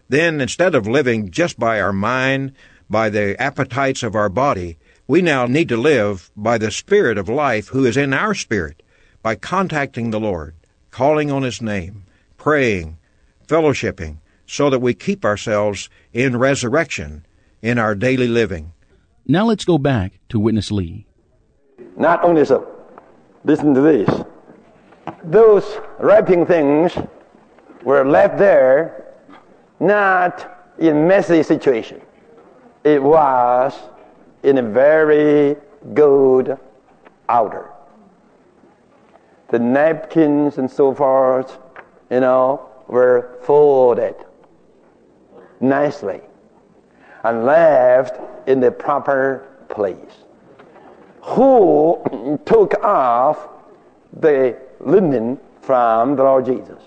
Then 0.10 0.42
instead 0.42 0.76
of 0.76 0.88
living 0.88 1.30
just 1.30 1.60
by 1.60 1.80
our 1.80 1.94
mind, 1.94 2.54
by 2.90 3.10
the 3.10 3.40
appetites 3.42 4.04
of 4.04 4.16
our 4.16 4.30
body, 4.30 4.78
we 5.08 5.22
now 5.22 5.46
need 5.46 5.70
to 5.70 5.78
live 5.78 6.32
by 6.36 6.58
the 6.58 6.72
Spirit 6.72 7.18
of 7.18 7.30
life 7.30 7.68
who 7.70 7.86
is 7.86 7.96
in 7.96 8.12
our 8.12 8.34
spirit, 8.34 8.82
by 9.22 9.36
contacting 9.36 10.10
the 10.10 10.20
Lord, 10.20 10.56
calling 10.90 11.32
on 11.32 11.44
His 11.44 11.62
name, 11.62 12.06
praying, 12.38 12.98
fellowshipping, 13.48 14.18
so 14.48 14.70
that 14.70 14.82
we 14.82 14.94
keep 14.94 15.24
ourselves 15.24 15.90
in 16.12 16.38
resurrection 16.38 17.26
in 17.62 17.78
our 17.78 17.94
daily 17.94 18.28
living. 18.28 18.72
Now 19.28 19.46
let's 19.46 19.66
go 19.66 19.80
back 19.80 20.20
to 20.30 20.40
Witness 20.40 20.72
Lee. 20.72 21.08
Not 21.98 22.24
only 22.24 22.46
so, 22.46 22.68
listen 23.44 23.74
to 23.74 23.82
this. 23.82 24.08
Those 25.24 25.80
wrapping 25.98 26.46
things 26.46 26.96
were 27.84 28.06
left 28.06 28.38
there 28.38 29.16
not 29.80 30.74
in 30.78 31.08
messy 31.08 31.42
situation. 31.42 32.02
It 32.84 33.02
was 33.02 33.74
in 34.44 34.60
a 34.60 34.62
very 34.62 35.56
good 35.96 36.60
order. 37.28 37.72
The 39.50 39.58
napkins 39.58 40.60
and 40.60 40.70
so 40.70 40.94
forth, 40.94 41.58
you 42.12 42.20
know, 42.20 42.70
were 42.88 43.40
folded 43.42 44.16
nicely 45.60 46.22
and 47.26 47.44
left 47.44 48.20
in 48.48 48.60
the 48.60 48.72
proper 48.72 49.48
place. 49.68 50.24
Who 51.22 52.40
took 52.46 52.76
off 52.84 53.50
the 54.14 54.56
linen 54.80 55.40
from 55.62 56.16
the 56.16 56.24
Lord 56.24 56.46
Jesus? 56.46 56.80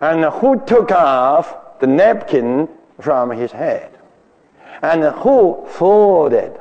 And 0.00 0.24
who 0.24 0.64
took 0.64 0.90
off 0.90 1.78
the 1.78 1.86
napkin 1.86 2.68
from 3.00 3.30
his 3.30 3.52
head? 3.52 3.90
And 4.80 5.02
who 5.16 5.66
folded 5.68 6.58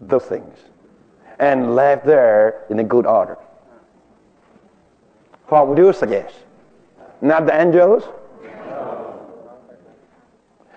those 0.00 0.24
things 0.24 0.56
and 1.38 1.74
left 1.74 2.06
there 2.06 2.64
in 2.70 2.78
a 2.78 2.84
good 2.84 3.04
order? 3.04 3.36
What 5.48 5.68
would 5.68 5.76
you 5.76 5.92
suggest? 5.92 6.34
Not 7.20 7.44
the 7.44 7.60
angels? 7.60 8.04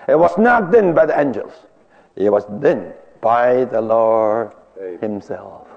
It 0.07 0.17
was 0.17 0.37
not 0.37 0.71
done 0.71 0.93
by 0.93 1.05
the 1.05 1.19
angels. 1.19 1.53
It 2.15 2.29
was 2.29 2.45
done 2.45 2.93
by 3.21 3.65
the 3.65 3.81
Lord 3.81 4.51
Himself. 5.01 5.67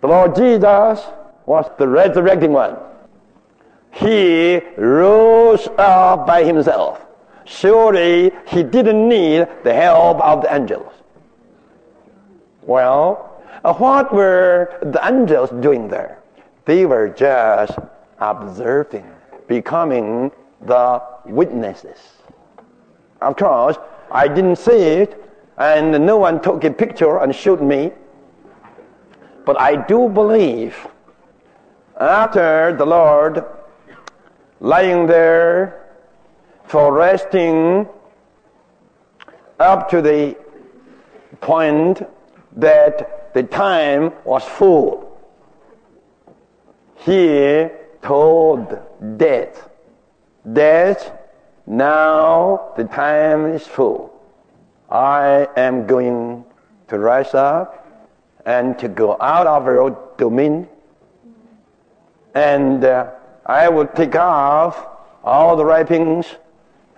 The 0.00 0.06
Lord 0.06 0.36
Jesus 0.36 1.04
was 1.46 1.70
the 1.78 1.88
resurrecting 1.88 2.52
one. 2.52 2.76
He 3.90 4.60
rose 4.76 5.68
up 5.78 6.26
by 6.26 6.44
Himself. 6.44 7.00
Surely 7.44 8.30
He 8.46 8.62
didn't 8.62 9.08
need 9.08 9.48
the 9.64 9.74
help 9.74 10.20
of 10.20 10.42
the 10.42 10.54
angels. 10.54 10.92
Well, 12.62 13.42
uh, 13.64 13.74
what 13.74 14.12
were 14.12 14.78
the 14.82 15.00
angels 15.06 15.50
doing 15.60 15.88
there? 15.88 16.18
They 16.66 16.86
were 16.86 17.08
just 17.08 17.78
observing 18.18 19.10
becoming 19.48 20.30
the 20.62 21.02
witnesses. 21.24 22.15
Of 23.20 23.36
course, 23.36 23.76
I 24.10 24.28
didn't 24.28 24.56
see 24.56 24.78
it, 25.02 25.22
and 25.56 26.04
no 26.04 26.18
one 26.18 26.40
took 26.40 26.64
a 26.64 26.70
picture 26.70 27.18
and 27.18 27.34
showed 27.34 27.62
me. 27.62 27.92
But 29.44 29.60
I 29.60 29.76
do 29.76 30.08
believe 30.08 30.86
after 31.98 32.74
the 32.76 32.84
Lord 32.84 33.44
lying 34.60 35.06
there 35.06 35.86
for 36.64 36.92
resting 36.92 37.88
up 39.58 39.88
to 39.90 40.02
the 40.02 40.36
point 41.40 42.06
that 42.56 43.32
the 43.34 43.42
time 43.44 44.12
was 44.24 44.44
full, 44.44 45.18
he 46.96 47.68
told 48.02 48.78
death, 49.16 49.68
Death, 50.52 51.10
now 51.66 52.72
the 52.76 52.84
time 52.84 53.46
is 53.46 53.66
full. 53.66 54.12
I 54.88 55.48
am 55.56 55.86
going 55.86 56.44
to 56.88 56.98
rise 56.98 57.34
up 57.34 57.82
and 58.46 58.78
to 58.78 58.88
go 58.88 59.16
out 59.20 59.48
of 59.48 59.66
your 59.66 60.14
domain, 60.16 60.68
and 62.34 62.84
uh, 62.84 63.10
I 63.44 63.68
will 63.68 63.88
take 63.88 64.14
off 64.14 64.86
all 65.24 65.56
the 65.56 65.64
wrappings 65.64 66.26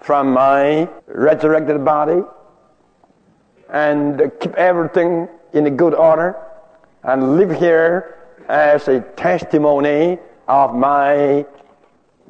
from 0.03 0.33
my 0.33 0.89
resurrected 1.07 1.83
body 1.83 2.23
and 3.71 4.31
keep 4.41 4.55
everything 4.55 5.29
in 5.55 5.67
a 5.67 5.71
good 5.71 5.95
order 5.95 6.37
and 7.05 7.37
live 7.39 7.51
here 7.59 8.19
as 8.49 8.89
a 8.89 9.01
testimony 9.17 10.19
of 10.47 10.75
my 10.75 11.45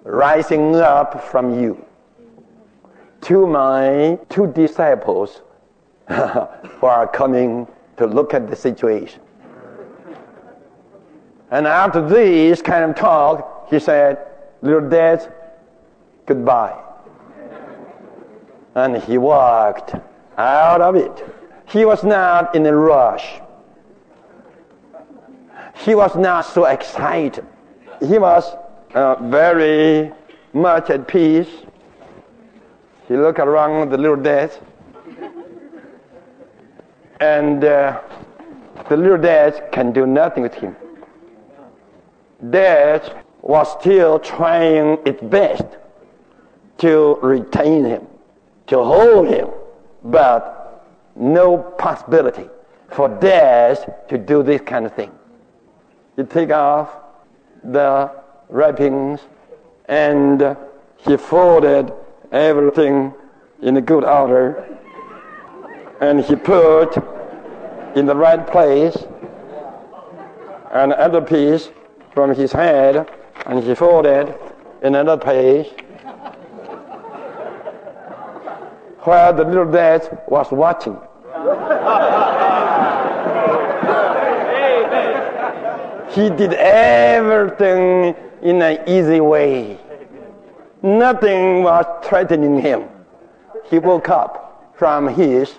rising 0.05 0.77
up 0.77 1.23
from 1.25 1.61
you 1.61 1.85
to 3.23 3.47
my 3.47 4.19
two 4.29 4.47
disciples 4.49 5.43
who 6.09 6.87
are 6.87 7.07
coming 7.07 7.67
to 7.97 8.07
look 8.07 8.35
at 8.35 8.49
the 8.49 8.57
situation. 8.57 9.21
And 11.51 11.67
after 11.67 12.07
this 12.07 12.63
kind 12.63 12.85
of 12.85 12.97
talk, 12.97 13.69
he 13.71 13.79
said, 13.79 14.19
Little 14.61 14.89
dad, 14.89 15.33
goodbye. 16.27 16.77
And 18.75 18.97
he 19.03 19.19
walked 19.19 19.95
out 20.37 20.81
of 20.81 20.97
it. 20.97 21.25
He 21.67 21.85
was 21.85 22.03
not 22.05 22.55
in 22.55 22.67
a 22.67 22.75
rush. 22.75 23.41
He 25.85 25.95
was 25.95 26.17
not 26.17 26.43
so 26.43 26.65
excited. 26.65 27.47
He 28.01 28.19
was 28.19 28.45
uh, 28.95 29.17
very 29.23 30.13
much 30.53 30.91
at 30.91 31.07
peace. 31.07 31.49
He 33.09 33.17
looked 33.17 33.39
around 33.39 33.89
the 33.89 33.97
little 33.97 34.17
death, 34.17 34.61
and 37.21 37.65
uh, 37.65 38.03
the 38.91 38.99
little 38.99 39.17
death 39.17 39.71
can 39.73 39.93
do 39.93 40.07
nothing 40.07 40.43
with 40.43 40.53
him. 40.53 40.77
Death 42.51 43.11
was 43.41 43.73
still 43.81 44.19
trying 44.19 44.99
its 45.07 45.23
best 45.23 45.65
to 46.79 47.15
retain 47.23 47.87
him, 47.87 48.07
to 48.67 48.77
hold 48.77 49.29
him, 49.29 49.49
but 50.05 50.87
no 51.17 51.57
possibility 51.57 52.47
for 52.91 53.09
death 53.09 53.89
to 54.09 54.19
do 54.19 54.43
this 54.43 54.61
kind 54.61 54.85
of 54.85 54.93
thing. 54.93 55.11
He 56.15 56.25
take 56.25 56.51
off 56.51 56.91
the 57.65 58.13
wrappings 58.51 59.21
and 59.87 60.57
he 60.99 61.17
folded 61.17 61.91
everything 62.33 63.15
in 63.63 63.77
a 63.77 63.81
good 63.81 64.05
order 64.05 64.65
and 66.01 66.21
he 66.21 66.37
put 66.37 66.97
in 67.97 68.07
the 68.07 68.15
right 68.15 68.47
place 68.47 68.97
another 70.73 71.21
piece 71.21 71.71
from 72.15 72.35
his 72.35 72.53
head 72.53 73.09
and 73.47 73.65
he 73.65 73.75
folded 73.75 74.35
in 74.83 74.95
another 74.95 75.23
place 75.23 75.67
While 79.09 79.33
the 79.33 79.45
little 79.45 79.71
death 79.71 80.13
was 80.29 80.51
watching. 80.51 80.99
he 86.11 86.29
did 86.29 86.53
everything 86.53 88.15
in 88.43 88.61
an 88.61 88.87
easy 88.87 89.21
way. 89.21 89.79
Nothing 90.83 91.63
was 91.65 91.85
threatening 92.05 92.61
him. 92.61 92.85
He 93.65 93.79
woke 93.79 94.09
up 94.09 94.73
from 94.77 95.09
his 95.09 95.55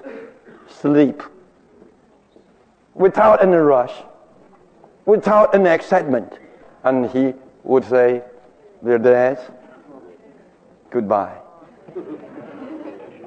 sleep 0.68 1.22
without 2.94 3.44
any 3.44 3.58
rush, 3.58 3.94
without 5.06 5.54
any 5.54 5.70
excitement. 5.70 6.40
And 6.84 7.10
he 7.10 7.34
would 7.64 7.84
say, 7.86 8.24
Dear 8.84 8.98
Dad, 8.98 9.40
goodbye. 10.90 11.38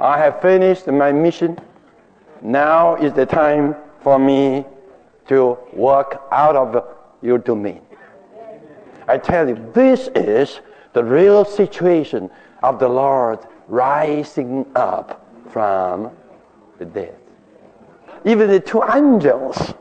I 0.01 0.19
have 0.19 0.41
finished 0.41 0.87
my 0.87 1.13
mission. 1.13 1.59
Now 2.41 2.97
is 2.97 3.13
the 3.13 3.27
time 3.27 3.77
for 4.01 4.19
me 4.19 4.65
to 5.29 5.59
walk 5.73 6.27
out 6.33 6.57
of 6.57 6.85
your 7.21 7.39
domain. 7.39 7.83
I 9.07 9.19
tell 9.19 9.49
you, 9.49 9.71
this 9.75 10.09
is 10.15 10.61
the 10.93 11.03
real 11.03 11.45
situation 11.45 12.31
of 12.63 12.79
the 12.79 12.89
Lord 12.89 13.39
rising 13.69 14.67
up 14.75 15.27
from 15.51 16.11
the 16.79 16.85
dead. 16.85 17.17
Even 18.25 18.49
the 18.49 18.61
two 18.61 18.83
angels, 18.85 19.75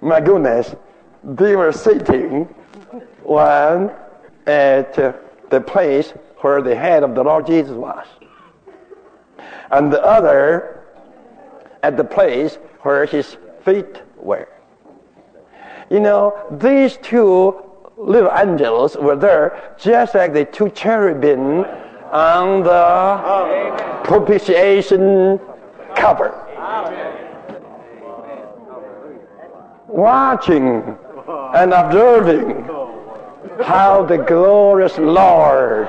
my 0.00 0.20
goodness, 0.20 0.74
they 1.22 1.56
were 1.56 1.72
sitting 1.72 2.44
one 3.22 3.90
at 4.46 4.94
the 4.94 5.60
place 5.60 6.10
where 6.38 6.60
the 6.60 6.76
head 6.76 7.02
of 7.02 7.14
the 7.14 7.24
Lord 7.24 7.46
Jesus 7.46 7.72
was, 7.72 8.06
and 9.70 9.92
the 9.92 10.04
other 10.04 10.82
at 11.82 11.96
the 11.96 12.04
place 12.04 12.56
where 12.82 13.06
his 13.06 13.36
feet 13.64 14.02
were. 14.16 14.48
You 15.90 16.00
know, 16.00 16.36
these 16.50 16.98
two 16.98 17.63
little 17.96 18.30
angels 18.36 18.96
were 18.96 19.16
there 19.16 19.74
just 19.78 20.14
like 20.14 20.32
the 20.32 20.44
two 20.44 20.68
cherubim 20.70 21.64
on 22.12 22.62
the 22.62 24.02
propitiation 24.04 25.38
cover. 25.94 26.40
Watching 29.88 30.96
and 31.54 31.72
observing 31.72 32.68
how 33.62 34.04
the 34.04 34.18
glorious 34.18 34.98
Lord, 34.98 35.86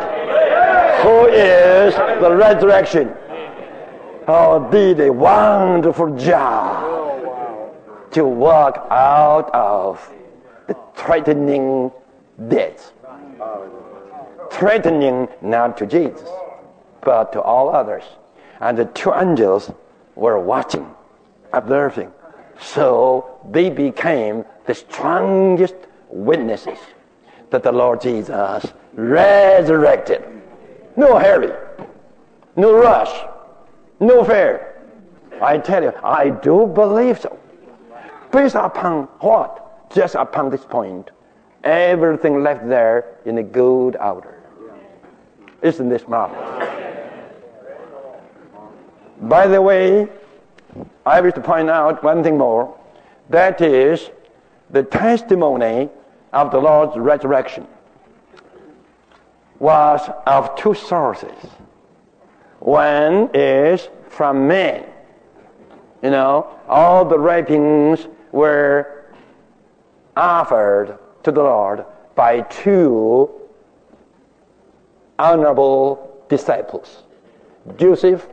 who 1.02 1.26
is 1.28 1.96
the 1.96 2.36
resurrection, 2.36 3.13
oh, 4.28 4.70
did 4.72 5.00
a 5.00 5.12
wonderful 5.12 6.15
job 6.15 7.74
to 8.12 8.26
walk 8.26 8.88
out 8.91 9.50
of 9.54 10.13
the 10.67 10.75
threatening 10.95 11.91
death. 12.47 12.91
Threatening 14.51 15.28
not 15.41 15.78
to 15.78 15.86
Jesus, 15.86 16.28
but 17.01 17.34
to 17.34 17.41
all 17.41 17.69
others. 17.69 18.04
And 18.60 18.78
the 18.78 18.86
two 18.86 19.13
angels 19.13 19.71
were 20.15 20.39
watching, 20.39 20.89
observing. 21.54 22.12
So 22.60 23.39
they 23.51 23.69
became 23.69 24.45
the 24.65 24.73
strongest 24.73 25.75
witnesses 26.10 26.80
that 27.49 27.63
the 27.63 27.71
Lord 27.71 28.01
Jesus 28.01 28.65
resurrected. 28.93 30.23
No 30.95 31.19
hurry, 31.19 31.51
no 32.56 32.73
rush, 32.73 33.12
no 33.99 34.23
fear. 34.23 34.82
I 35.41 35.58
tell 35.58 35.84
you, 35.84 35.93
I 36.01 36.30
do 36.30 36.65
believe 36.65 37.19
so. 37.19 37.38
Based 38.32 38.56
upon 38.56 39.04
what? 39.19 39.64
Just 39.96 40.16
upon 40.16 40.50
this 40.50 40.66
point. 40.66 41.10
Everything 41.64 42.44
left 42.44 42.68
there 42.68 43.16
in 43.24 43.38
a 43.38 43.44
good 43.44 43.96
order. 43.96 44.44
Isn't 45.62 45.88
this 45.88 46.06
marvelous? 46.08 46.70
By 49.22 49.48
the 49.48 49.62
way, 49.62 50.08
I 51.06 51.22
wish 51.22 51.34
to 51.36 51.42
point 51.42 51.70
out 51.70 52.04
one 52.04 52.24
thing 52.24 52.38
more. 52.38 52.78
That 53.30 53.62
is 53.62 54.12
the 54.70 54.84
testimony 54.84 55.90
of 56.34 56.52
the 56.52 56.60
Lord's 56.60 56.98
resurrection 56.98 57.66
was 59.60 60.10
of 60.28 60.54
two 60.58 60.74
sources. 60.74 61.32
One 62.60 63.30
is 63.34 63.88
from 64.10 64.46
men. 64.46 64.84
You 66.04 66.10
know, 66.10 66.48
all 66.68 67.06
the 67.06 67.18
wrappings 67.18 68.08
were 68.34 68.95
offered 70.15 70.97
to 71.23 71.32
the 71.32 71.43
Lord 71.43 71.86
by 72.15 72.41
two 72.41 73.30
honorable 75.19 76.23
disciples, 76.30 77.04
Joseph 77.78 78.28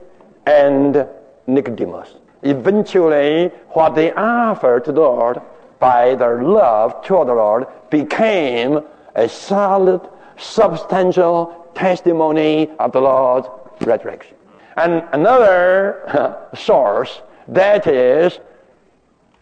and 0.46 1.06
Nicodemus. 1.46 2.14
Eventually, 2.42 3.48
what 3.70 3.94
they 3.94 4.12
offered 4.12 4.84
to 4.84 4.92
the 4.92 5.00
Lord 5.00 5.40
by 5.78 6.14
their 6.14 6.42
love 6.42 7.04
toward 7.04 7.28
the 7.28 7.34
Lord 7.34 7.66
became 7.90 8.80
a 9.14 9.28
solid, 9.28 10.00
substantial 10.36 11.70
testimony 11.74 12.70
of 12.78 12.92
the 12.92 13.00
Lord's 13.00 13.48
resurrection. 13.80 14.36
And 14.76 15.04
another 15.12 16.48
source, 16.56 17.20
that 17.48 17.86
is, 17.86 18.38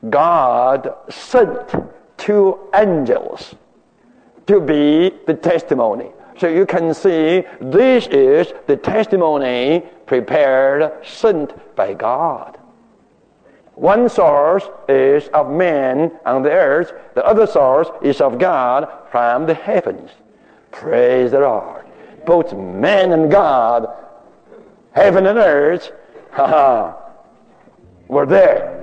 God 0.09 0.95
sent 1.09 1.75
two 2.31 2.61
angels 2.77 3.57
to 4.47 4.61
be 4.61 5.13
the 5.27 5.35
testimony. 5.35 6.11
So 6.39 6.47
you 6.47 6.65
can 6.65 6.95
see 6.95 7.43
this 7.61 8.07
is 8.07 8.53
the 8.69 8.77
testimony 8.77 9.83
prepared, 10.07 11.05
sent 11.05 11.51
by 11.75 11.93
God. 11.93 12.57
One 13.75 14.09
source 14.09 14.69
is 14.89 15.27
of 15.35 15.51
man 15.51 16.13
on 16.25 16.45
the 16.45 16.53
earth, 16.53 16.93
the 17.15 17.27
other 17.27 17.49
source 17.49 17.89
is 18.01 18.21
of 18.21 18.39
God 18.39 18.89
from 19.11 19.47
the 19.47 19.55
heavens. 19.55 20.11
Praise 20.71 21.33
the 21.33 21.41
Lord. 21.41 21.85
Both 22.27 22.53
man 22.53 23.11
and 23.11 23.29
God, 23.29 23.89
heaven 24.93 25.27
and 25.27 25.39
earth, 25.39 25.91
were 28.09 28.27
there 28.27 28.77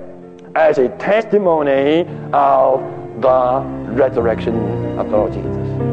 as 0.54 0.76
a 0.76 0.90
testimony 0.98 2.06
of 2.34 2.97
the 3.20 3.60
resurrection 3.92 4.54
of 4.98 5.10
the 5.10 5.16
Lord 5.16 5.32
Jesus. 5.32 5.88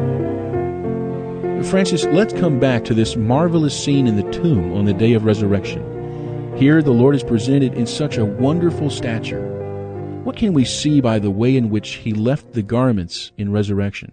Francis, 1.69 2.05
let's 2.05 2.33
come 2.33 2.59
back 2.59 2.85
to 2.85 2.93
this 2.93 3.15
marvelous 3.15 3.77
scene 3.77 4.05
in 4.07 4.15
the 4.15 4.31
tomb 4.31 4.73
on 4.73 4.85
the 4.85 4.93
day 4.93 5.13
of 5.13 5.25
resurrection. 5.25 5.83
Here, 6.57 6.81
the 6.81 6.91
Lord 6.91 7.15
is 7.15 7.23
presented 7.23 7.73
in 7.73 7.87
such 7.87 8.17
a 8.17 8.25
wonderful 8.25 8.89
stature. 8.89 9.51
What 10.23 10.37
can 10.37 10.53
we 10.53 10.63
see 10.63 11.01
by 11.01 11.19
the 11.19 11.31
way 11.31 11.57
in 11.57 11.69
which 11.69 11.95
he 11.95 12.13
left 12.13 12.53
the 12.53 12.61
garments 12.61 13.31
in 13.37 13.51
resurrection? 13.51 14.11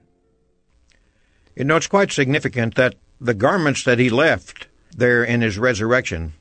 You 1.54 1.64
know, 1.64 1.76
it's 1.76 1.86
quite 1.86 2.10
significant 2.10 2.74
that 2.76 2.94
the 3.20 3.34
garments 3.34 3.84
that 3.84 3.98
he 3.98 4.10
left 4.10 4.66
there 4.96 5.22
in 5.22 5.42
his 5.42 5.58
resurrection 5.58 6.32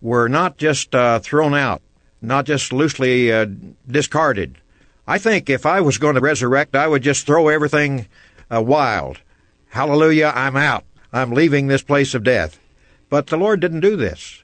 were 0.00 0.28
not 0.28 0.56
just 0.56 0.94
uh, 0.94 1.18
thrown 1.18 1.54
out, 1.54 1.82
not 2.22 2.46
just 2.46 2.72
loosely 2.72 3.32
uh, 3.32 3.46
discarded. 3.86 4.58
I 5.06 5.18
think 5.18 5.48
if 5.48 5.64
I 5.64 5.80
was 5.80 5.98
going 5.98 6.16
to 6.16 6.20
resurrect, 6.20 6.74
I 6.74 6.88
would 6.88 7.02
just 7.02 7.26
throw 7.26 7.48
everything 7.48 8.06
uh, 8.52 8.60
wild. 8.60 9.20
Hallelujah, 9.68 10.32
I'm 10.34 10.56
out. 10.56 10.84
I'm 11.12 11.30
leaving 11.30 11.66
this 11.66 11.82
place 11.82 12.14
of 12.14 12.24
death. 12.24 12.58
But 13.08 13.28
the 13.28 13.36
Lord 13.36 13.60
didn't 13.60 13.80
do 13.80 13.94
this. 13.94 14.42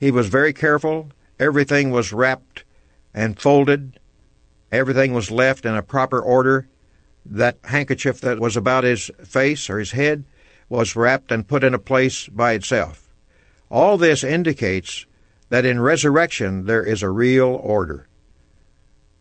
He 0.00 0.10
was 0.10 0.28
very 0.28 0.52
careful. 0.52 1.10
Everything 1.38 1.90
was 1.90 2.12
wrapped 2.12 2.64
and 3.14 3.38
folded. 3.38 4.00
Everything 4.72 5.12
was 5.12 5.30
left 5.30 5.64
in 5.64 5.74
a 5.74 5.82
proper 5.82 6.20
order. 6.20 6.68
That 7.24 7.58
handkerchief 7.64 8.20
that 8.22 8.40
was 8.40 8.56
about 8.56 8.84
his 8.84 9.10
face 9.24 9.70
or 9.70 9.78
his 9.78 9.92
head 9.92 10.24
was 10.68 10.96
wrapped 10.96 11.30
and 11.30 11.46
put 11.46 11.62
in 11.62 11.74
a 11.74 11.78
place 11.78 12.28
by 12.28 12.52
itself. 12.52 13.08
All 13.70 13.96
this 13.96 14.24
indicates 14.24 15.06
that 15.50 15.64
in 15.64 15.80
resurrection 15.80 16.66
there 16.66 16.82
is 16.82 17.02
a 17.02 17.10
real 17.10 17.48
order. 17.62 18.08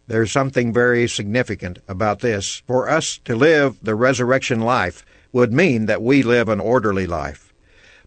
There's 0.10 0.32
something 0.32 0.74
very 0.74 1.08
significant 1.08 1.78
about 1.88 2.22
this. 2.22 2.64
For 2.66 2.90
us 2.90 3.20
to 3.26 3.36
live 3.36 3.78
the 3.84 3.94
resurrection 3.94 4.60
life 4.60 5.06
would 5.32 5.54
mean 5.54 5.86
that 5.86 6.02
we 6.02 6.24
live 6.24 6.50
an 6.50 6.60
orderly 6.60 7.06
life. 7.06 7.54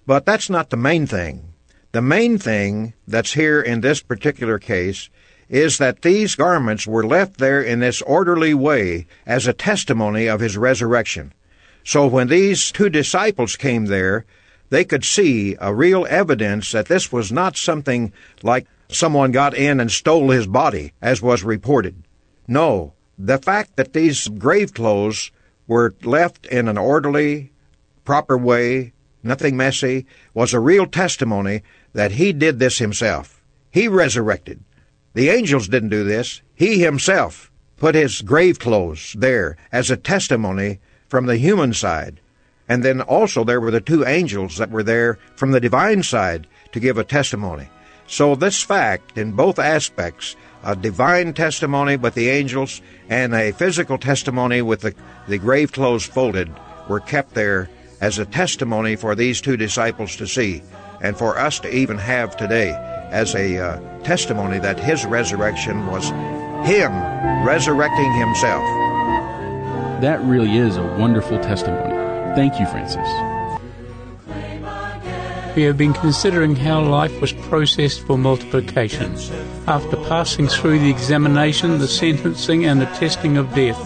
But 0.04 0.26
that's 0.26 0.50
not 0.50 0.70
the 0.70 0.76
main 0.76 1.06
thing. 1.06 1.54
The 1.92 2.02
main 2.02 2.38
thing 2.38 2.94
that's 3.06 3.34
here 3.34 3.60
in 3.60 3.82
this 3.82 4.02
particular 4.02 4.58
case 4.58 5.10
is 5.48 5.78
that 5.78 6.02
these 6.02 6.34
garments 6.34 6.88
were 6.88 7.06
left 7.06 7.38
there 7.38 7.62
in 7.62 7.78
this 7.78 8.02
orderly 8.02 8.52
way 8.52 9.06
as 9.24 9.46
a 9.46 9.52
testimony 9.52 10.26
of 10.26 10.40
his 10.40 10.56
resurrection. 10.56 11.32
So 11.84 12.08
when 12.08 12.26
these 12.26 12.72
two 12.72 12.90
disciples 12.90 13.54
came 13.54 13.86
there, 13.86 14.26
they 14.70 14.84
could 14.84 15.04
see 15.04 15.56
a 15.60 15.72
real 15.72 16.04
evidence 16.10 16.72
that 16.72 16.86
this 16.86 17.12
was 17.12 17.30
not 17.30 17.56
something 17.56 18.12
like 18.42 18.66
someone 18.94 19.32
got 19.32 19.54
in 19.54 19.80
and 19.80 19.90
stole 19.90 20.30
his 20.30 20.46
body, 20.46 20.92
as 21.00 21.22
was 21.22 21.42
reported. 21.42 22.04
No, 22.46 22.94
the 23.18 23.38
fact 23.38 23.76
that 23.76 23.92
these 23.92 24.28
grave 24.28 24.74
clothes 24.74 25.30
were 25.66 25.94
left 26.02 26.46
in 26.46 26.68
an 26.68 26.78
orderly, 26.78 27.52
proper 28.04 28.36
way, 28.36 28.92
nothing 29.22 29.56
messy, 29.56 30.06
was 30.34 30.52
a 30.52 30.60
real 30.60 30.86
testimony 30.86 31.62
that 31.92 32.12
he 32.12 32.32
did 32.32 32.58
this 32.58 32.78
himself. 32.78 33.42
He 33.70 33.88
resurrected. 33.88 34.64
The 35.14 35.28
angels 35.28 35.68
didn't 35.68 35.90
do 35.90 36.04
this. 36.04 36.42
He 36.54 36.80
himself 36.80 37.50
put 37.76 37.94
his 37.94 38.22
grave 38.22 38.58
clothes 38.58 39.14
there 39.18 39.56
as 39.70 39.90
a 39.90 39.96
testimony 39.96 40.80
from 41.08 41.26
the 41.26 41.36
human 41.36 41.74
side 41.74 42.20
and 42.72 42.82
then 42.82 43.00
also 43.02 43.44
there 43.44 43.60
were 43.60 43.70
the 43.70 43.82
two 43.82 44.06
angels 44.06 44.56
that 44.56 44.70
were 44.70 44.82
there 44.82 45.18
from 45.36 45.50
the 45.50 45.60
divine 45.60 46.02
side 46.02 46.46
to 46.72 46.80
give 46.80 46.96
a 46.96 47.04
testimony. 47.04 47.68
So 48.12 48.34
this 48.34 48.62
fact, 48.62 49.16
in 49.16 49.32
both 49.32 49.58
aspects, 49.58 50.36
a 50.62 50.76
divine 50.76 51.32
testimony 51.32 51.96
with 51.96 52.12
the 52.12 52.28
angels 52.28 52.82
and 53.08 53.34
a 53.34 53.52
physical 53.52 53.96
testimony 53.96 54.60
with 54.60 54.82
the, 54.82 54.94
the 55.28 55.38
grave 55.38 55.72
clothes 55.72 56.04
folded, 56.04 56.54
were 56.90 57.00
kept 57.00 57.32
there 57.32 57.70
as 58.02 58.18
a 58.18 58.26
testimony 58.26 58.96
for 58.96 59.14
these 59.14 59.40
two 59.40 59.56
disciples 59.56 60.14
to 60.16 60.26
see, 60.26 60.62
and 61.00 61.16
for 61.16 61.38
us 61.38 61.58
to 61.60 61.74
even 61.74 61.96
have 61.96 62.36
today 62.36 62.72
as 63.10 63.34
a 63.34 63.56
uh, 63.58 64.02
testimony 64.02 64.58
that 64.58 64.78
his 64.78 65.06
resurrection 65.06 65.86
was 65.86 66.10
him 66.68 66.92
resurrecting 67.46 68.12
himself. 68.12 68.62
That 70.02 70.20
really 70.20 70.58
is 70.58 70.76
a 70.76 70.82
wonderful 70.98 71.38
testimony. 71.38 71.94
Thank 72.34 72.60
you, 72.60 72.66
Francis. 72.66 73.31
We 75.54 75.64
have 75.64 75.76
been 75.76 75.92
considering 75.92 76.56
how 76.56 76.80
life 76.80 77.20
was 77.20 77.34
processed 77.34 78.06
for 78.06 78.16
multiplication. 78.16 79.14
After 79.66 79.96
passing 80.08 80.48
through 80.48 80.78
the 80.78 80.88
examination, 80.88 81.78
the 81.78 81.88
sentencing, 81.88 82.64
and 82.64 82.80
the 82.80 82.86
testing 82.86 83.36
of 83.36 83.54
death, 83.54 83.78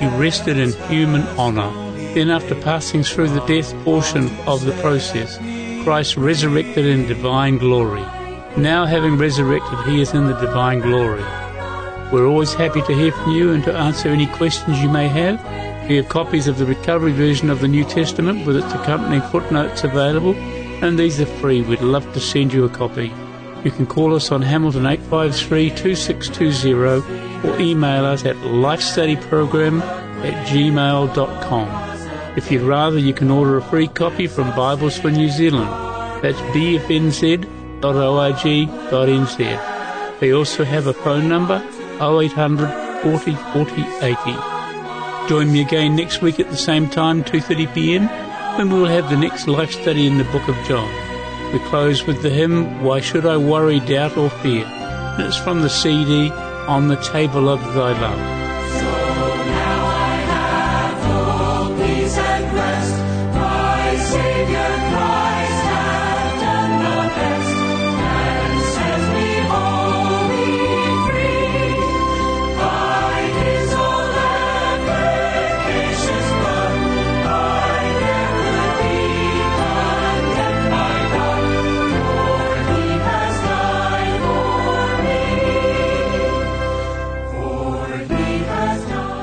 he 0.00 0.08
rested 0.18 0.56
in 0.58 0.72
human 0.90 1.22
honor. 1.38 1.70
Then, 2.14 2.28
after 2.28 2.56
passing 2.56 3.04
through 3.04 3.28
the 3.28 3.46
death 3.46 3.72
portion 3.84 4.30
of 4.48 4.64
the 4.64 4.72
process, 4.82 5.38
Christ 5.84 6.16
resurrected 6.16 6.86
in 6.86 7.06
divine 7.06 7.58
glory. 7.58 8.04
Now, 8.56 8.84
having 8.84 9.16
resurrected, 9.16 9.78
he 9.86 10.00
is 10.00 10.14
in 10.14 10.26
the 10.26 10.38
divine 10.40 10.80
glory. 10.80 11.22
We're 12.12 12.26
always 12.26 12.52
happy 12.52 12.82
to 12.82 12.94
hear 12.94 13.12
from 13.12 13.30
you 13.32 13.52
and 13.52 13.62
to 13.64 13.72
answer 13.72 14.08
any 14.08 14.26
questions 14.26 14.82
you 14.82 14.88
may 14.88 15.08
have. 15.08 15.40
We 15.88 15.96
have 15.96 16.08
copies 16.08 16.48
of 16.48 16.58
the 16.58 16.66
recovery 16.66 17.12
version 17.12 17.48
of 17.48 17.60
the 17.60 17.68
New 17.68 17.84
Testament 17.84 18.44
with 18.44 18.56
its 18.56 18.72
accompanying 18.74 19.22
footnotes 19.30 19.84
available, 19.84 20.34
and 20.82 20.98
these 20.98 21.20
are 21.20 21.26
free. 21.26 21.62
We'd 21.62 21.80
love 21.80 22.12
to 22.12 22.20
send 22.20 22.52
you 22.52 22.64
a 22.64 22.68
copy. 22.68 23.12
You 23.64 23.70
can 23.70 23.86
call 23.86 24.14
us 24.14 24.32
on 24.32 24.42
Hamilton 24.42 24.84
853 24.86 25.70
2620 25.70 27.48
or 27.48 27.60
email 27.60 28.04
us 28.04 28.24
at 28.24 28.36
lifestudyprogram 28.36 29.80
at 29.80 30.46
gmail.com. 30.48 31.92
If 32.36 32.50
you'd 32.50 32.62
rather, 32.62 32.98
you 32.98 33.14
can 33.14 33.30
order 33.30 33.58
a 33.58 33.62
free 33.62 33.86
copy 33.86 34.26
from 34.26 34.54
Bibles 34.56 34.98
for 34.98 35.10
New 35.10 35.28
Zealand. 35.28 35.70
That's 36.22 36.38
bfnz.org.nz. 36.54 37.40
They 40.20 40.32
also 40.32 40.64
have 40.64 40.86
a 40.86 40.92
phone 40.92 41.28
number 41.28 41.62
0800 42.00 43.02
40 43.02 43.34
40 43.34 43.84
80. 44.02 45.28
Join 45.28 45.52
me 45.52 45.60
again 45.62 45.94
next 45.94 46.20
week 46.20 46.40
at 46.40 46.50
the 46.50 46.56
same 46.56 46.88
time, 46.88 47.22
2:30 47.22 47.74
p.m., 47.74 48.08
when 48.56 48.70
we 48.70 48.80
will 48.80 48.88
have 48.88 49.08
the 49.08 49.16
next 49.16 49.48
life 49.48 49.72
study 49.72 50.06
in 50.06 50.18
the 50.18 50.24
book 50.24 50.46
of 50.48 50.56
John. 50.66 50.90
We 51.52 51.58
close 51.70 52.06
with 52.06 52.22
the 52.22 52.30
hymn 52.30 52.82
"Why 52.82 53.00
Should 53.00 53.26
I 53.26 53.36
Worry, 53.36 53.80
Doubt 53.80 54.16
or 54.16 54.30
Fear?" 54.30 54.64
And 54.64 55.22
it's 55.24 55.36
from 55.36 55.62
the 55.62 55.70
CD 55.70 56.30
"On 56.68 56.88
the 56.88 56.96
Table 56.96 57.48
of 57.48 57.60
Thy 57.74 57.92
Love." 58.00 58.61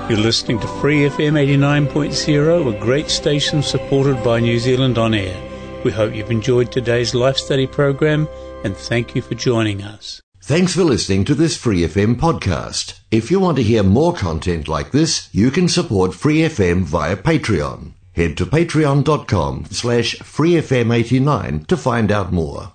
You're 0.10 0.17
listening 0.17 0.60
to 0.62 0.67
Free 0.82 1.08
FM 1.08 1.34
89.0, 1.34 2.76
a 2.76 2.80
great 2.80 3.12
station 3.12 3.62
supported 3.62 4.24
by 4.24 4.39
New 4.39 4.58
Zealand 4.58 4.98
On 4.98 5.13
Air. 5.13 5.39
We 5.84 5.91
hope 5.91 6.15
you've 6.15 6.32
enjoyed 6.32 6.72
today's 6.72 7.13
Life 7.13 7.38
Study 7.38 7.67
program 7.67 8.28
and 8.63 8.76
thank 8.76 9.13
you 9.13 9.22
for 9.22 9.36
joining 9.36 9.84
us. 9.84 10.19
Thanks 10.41 10.74
for 10.74 10.84
listening 10.84 11.26
to 11.26 11.36
this 11.36 11.56
Free 11.56 11.82
FM 11.82 12.15
podcast. 12.15 13.00
If 13.12 13.30
you 13.30 13.39
want 13.39 13.58
to 13.58 13.63
hear 13.63 13.84
more 13.84 14.13
content 14.13 14.67
like 14.67 14.89
this, 14.89 15.30
you 15.32 15.52
can 15.52 15.67
support 15.67 16.15
Free 16.15 16.39
FM 16.39 16.86
via 16.86 17.15
Patreon. 17.15 17.91
Head 18.13 18.36
to 18.38 18.48
patreon.com 18.48 19.65
slash 19.69 20.15
freefm89 20.15 21.67
to 21.67 21.78
find 21.78 22.12
out 22.12 22.34
more. 22.34 22.74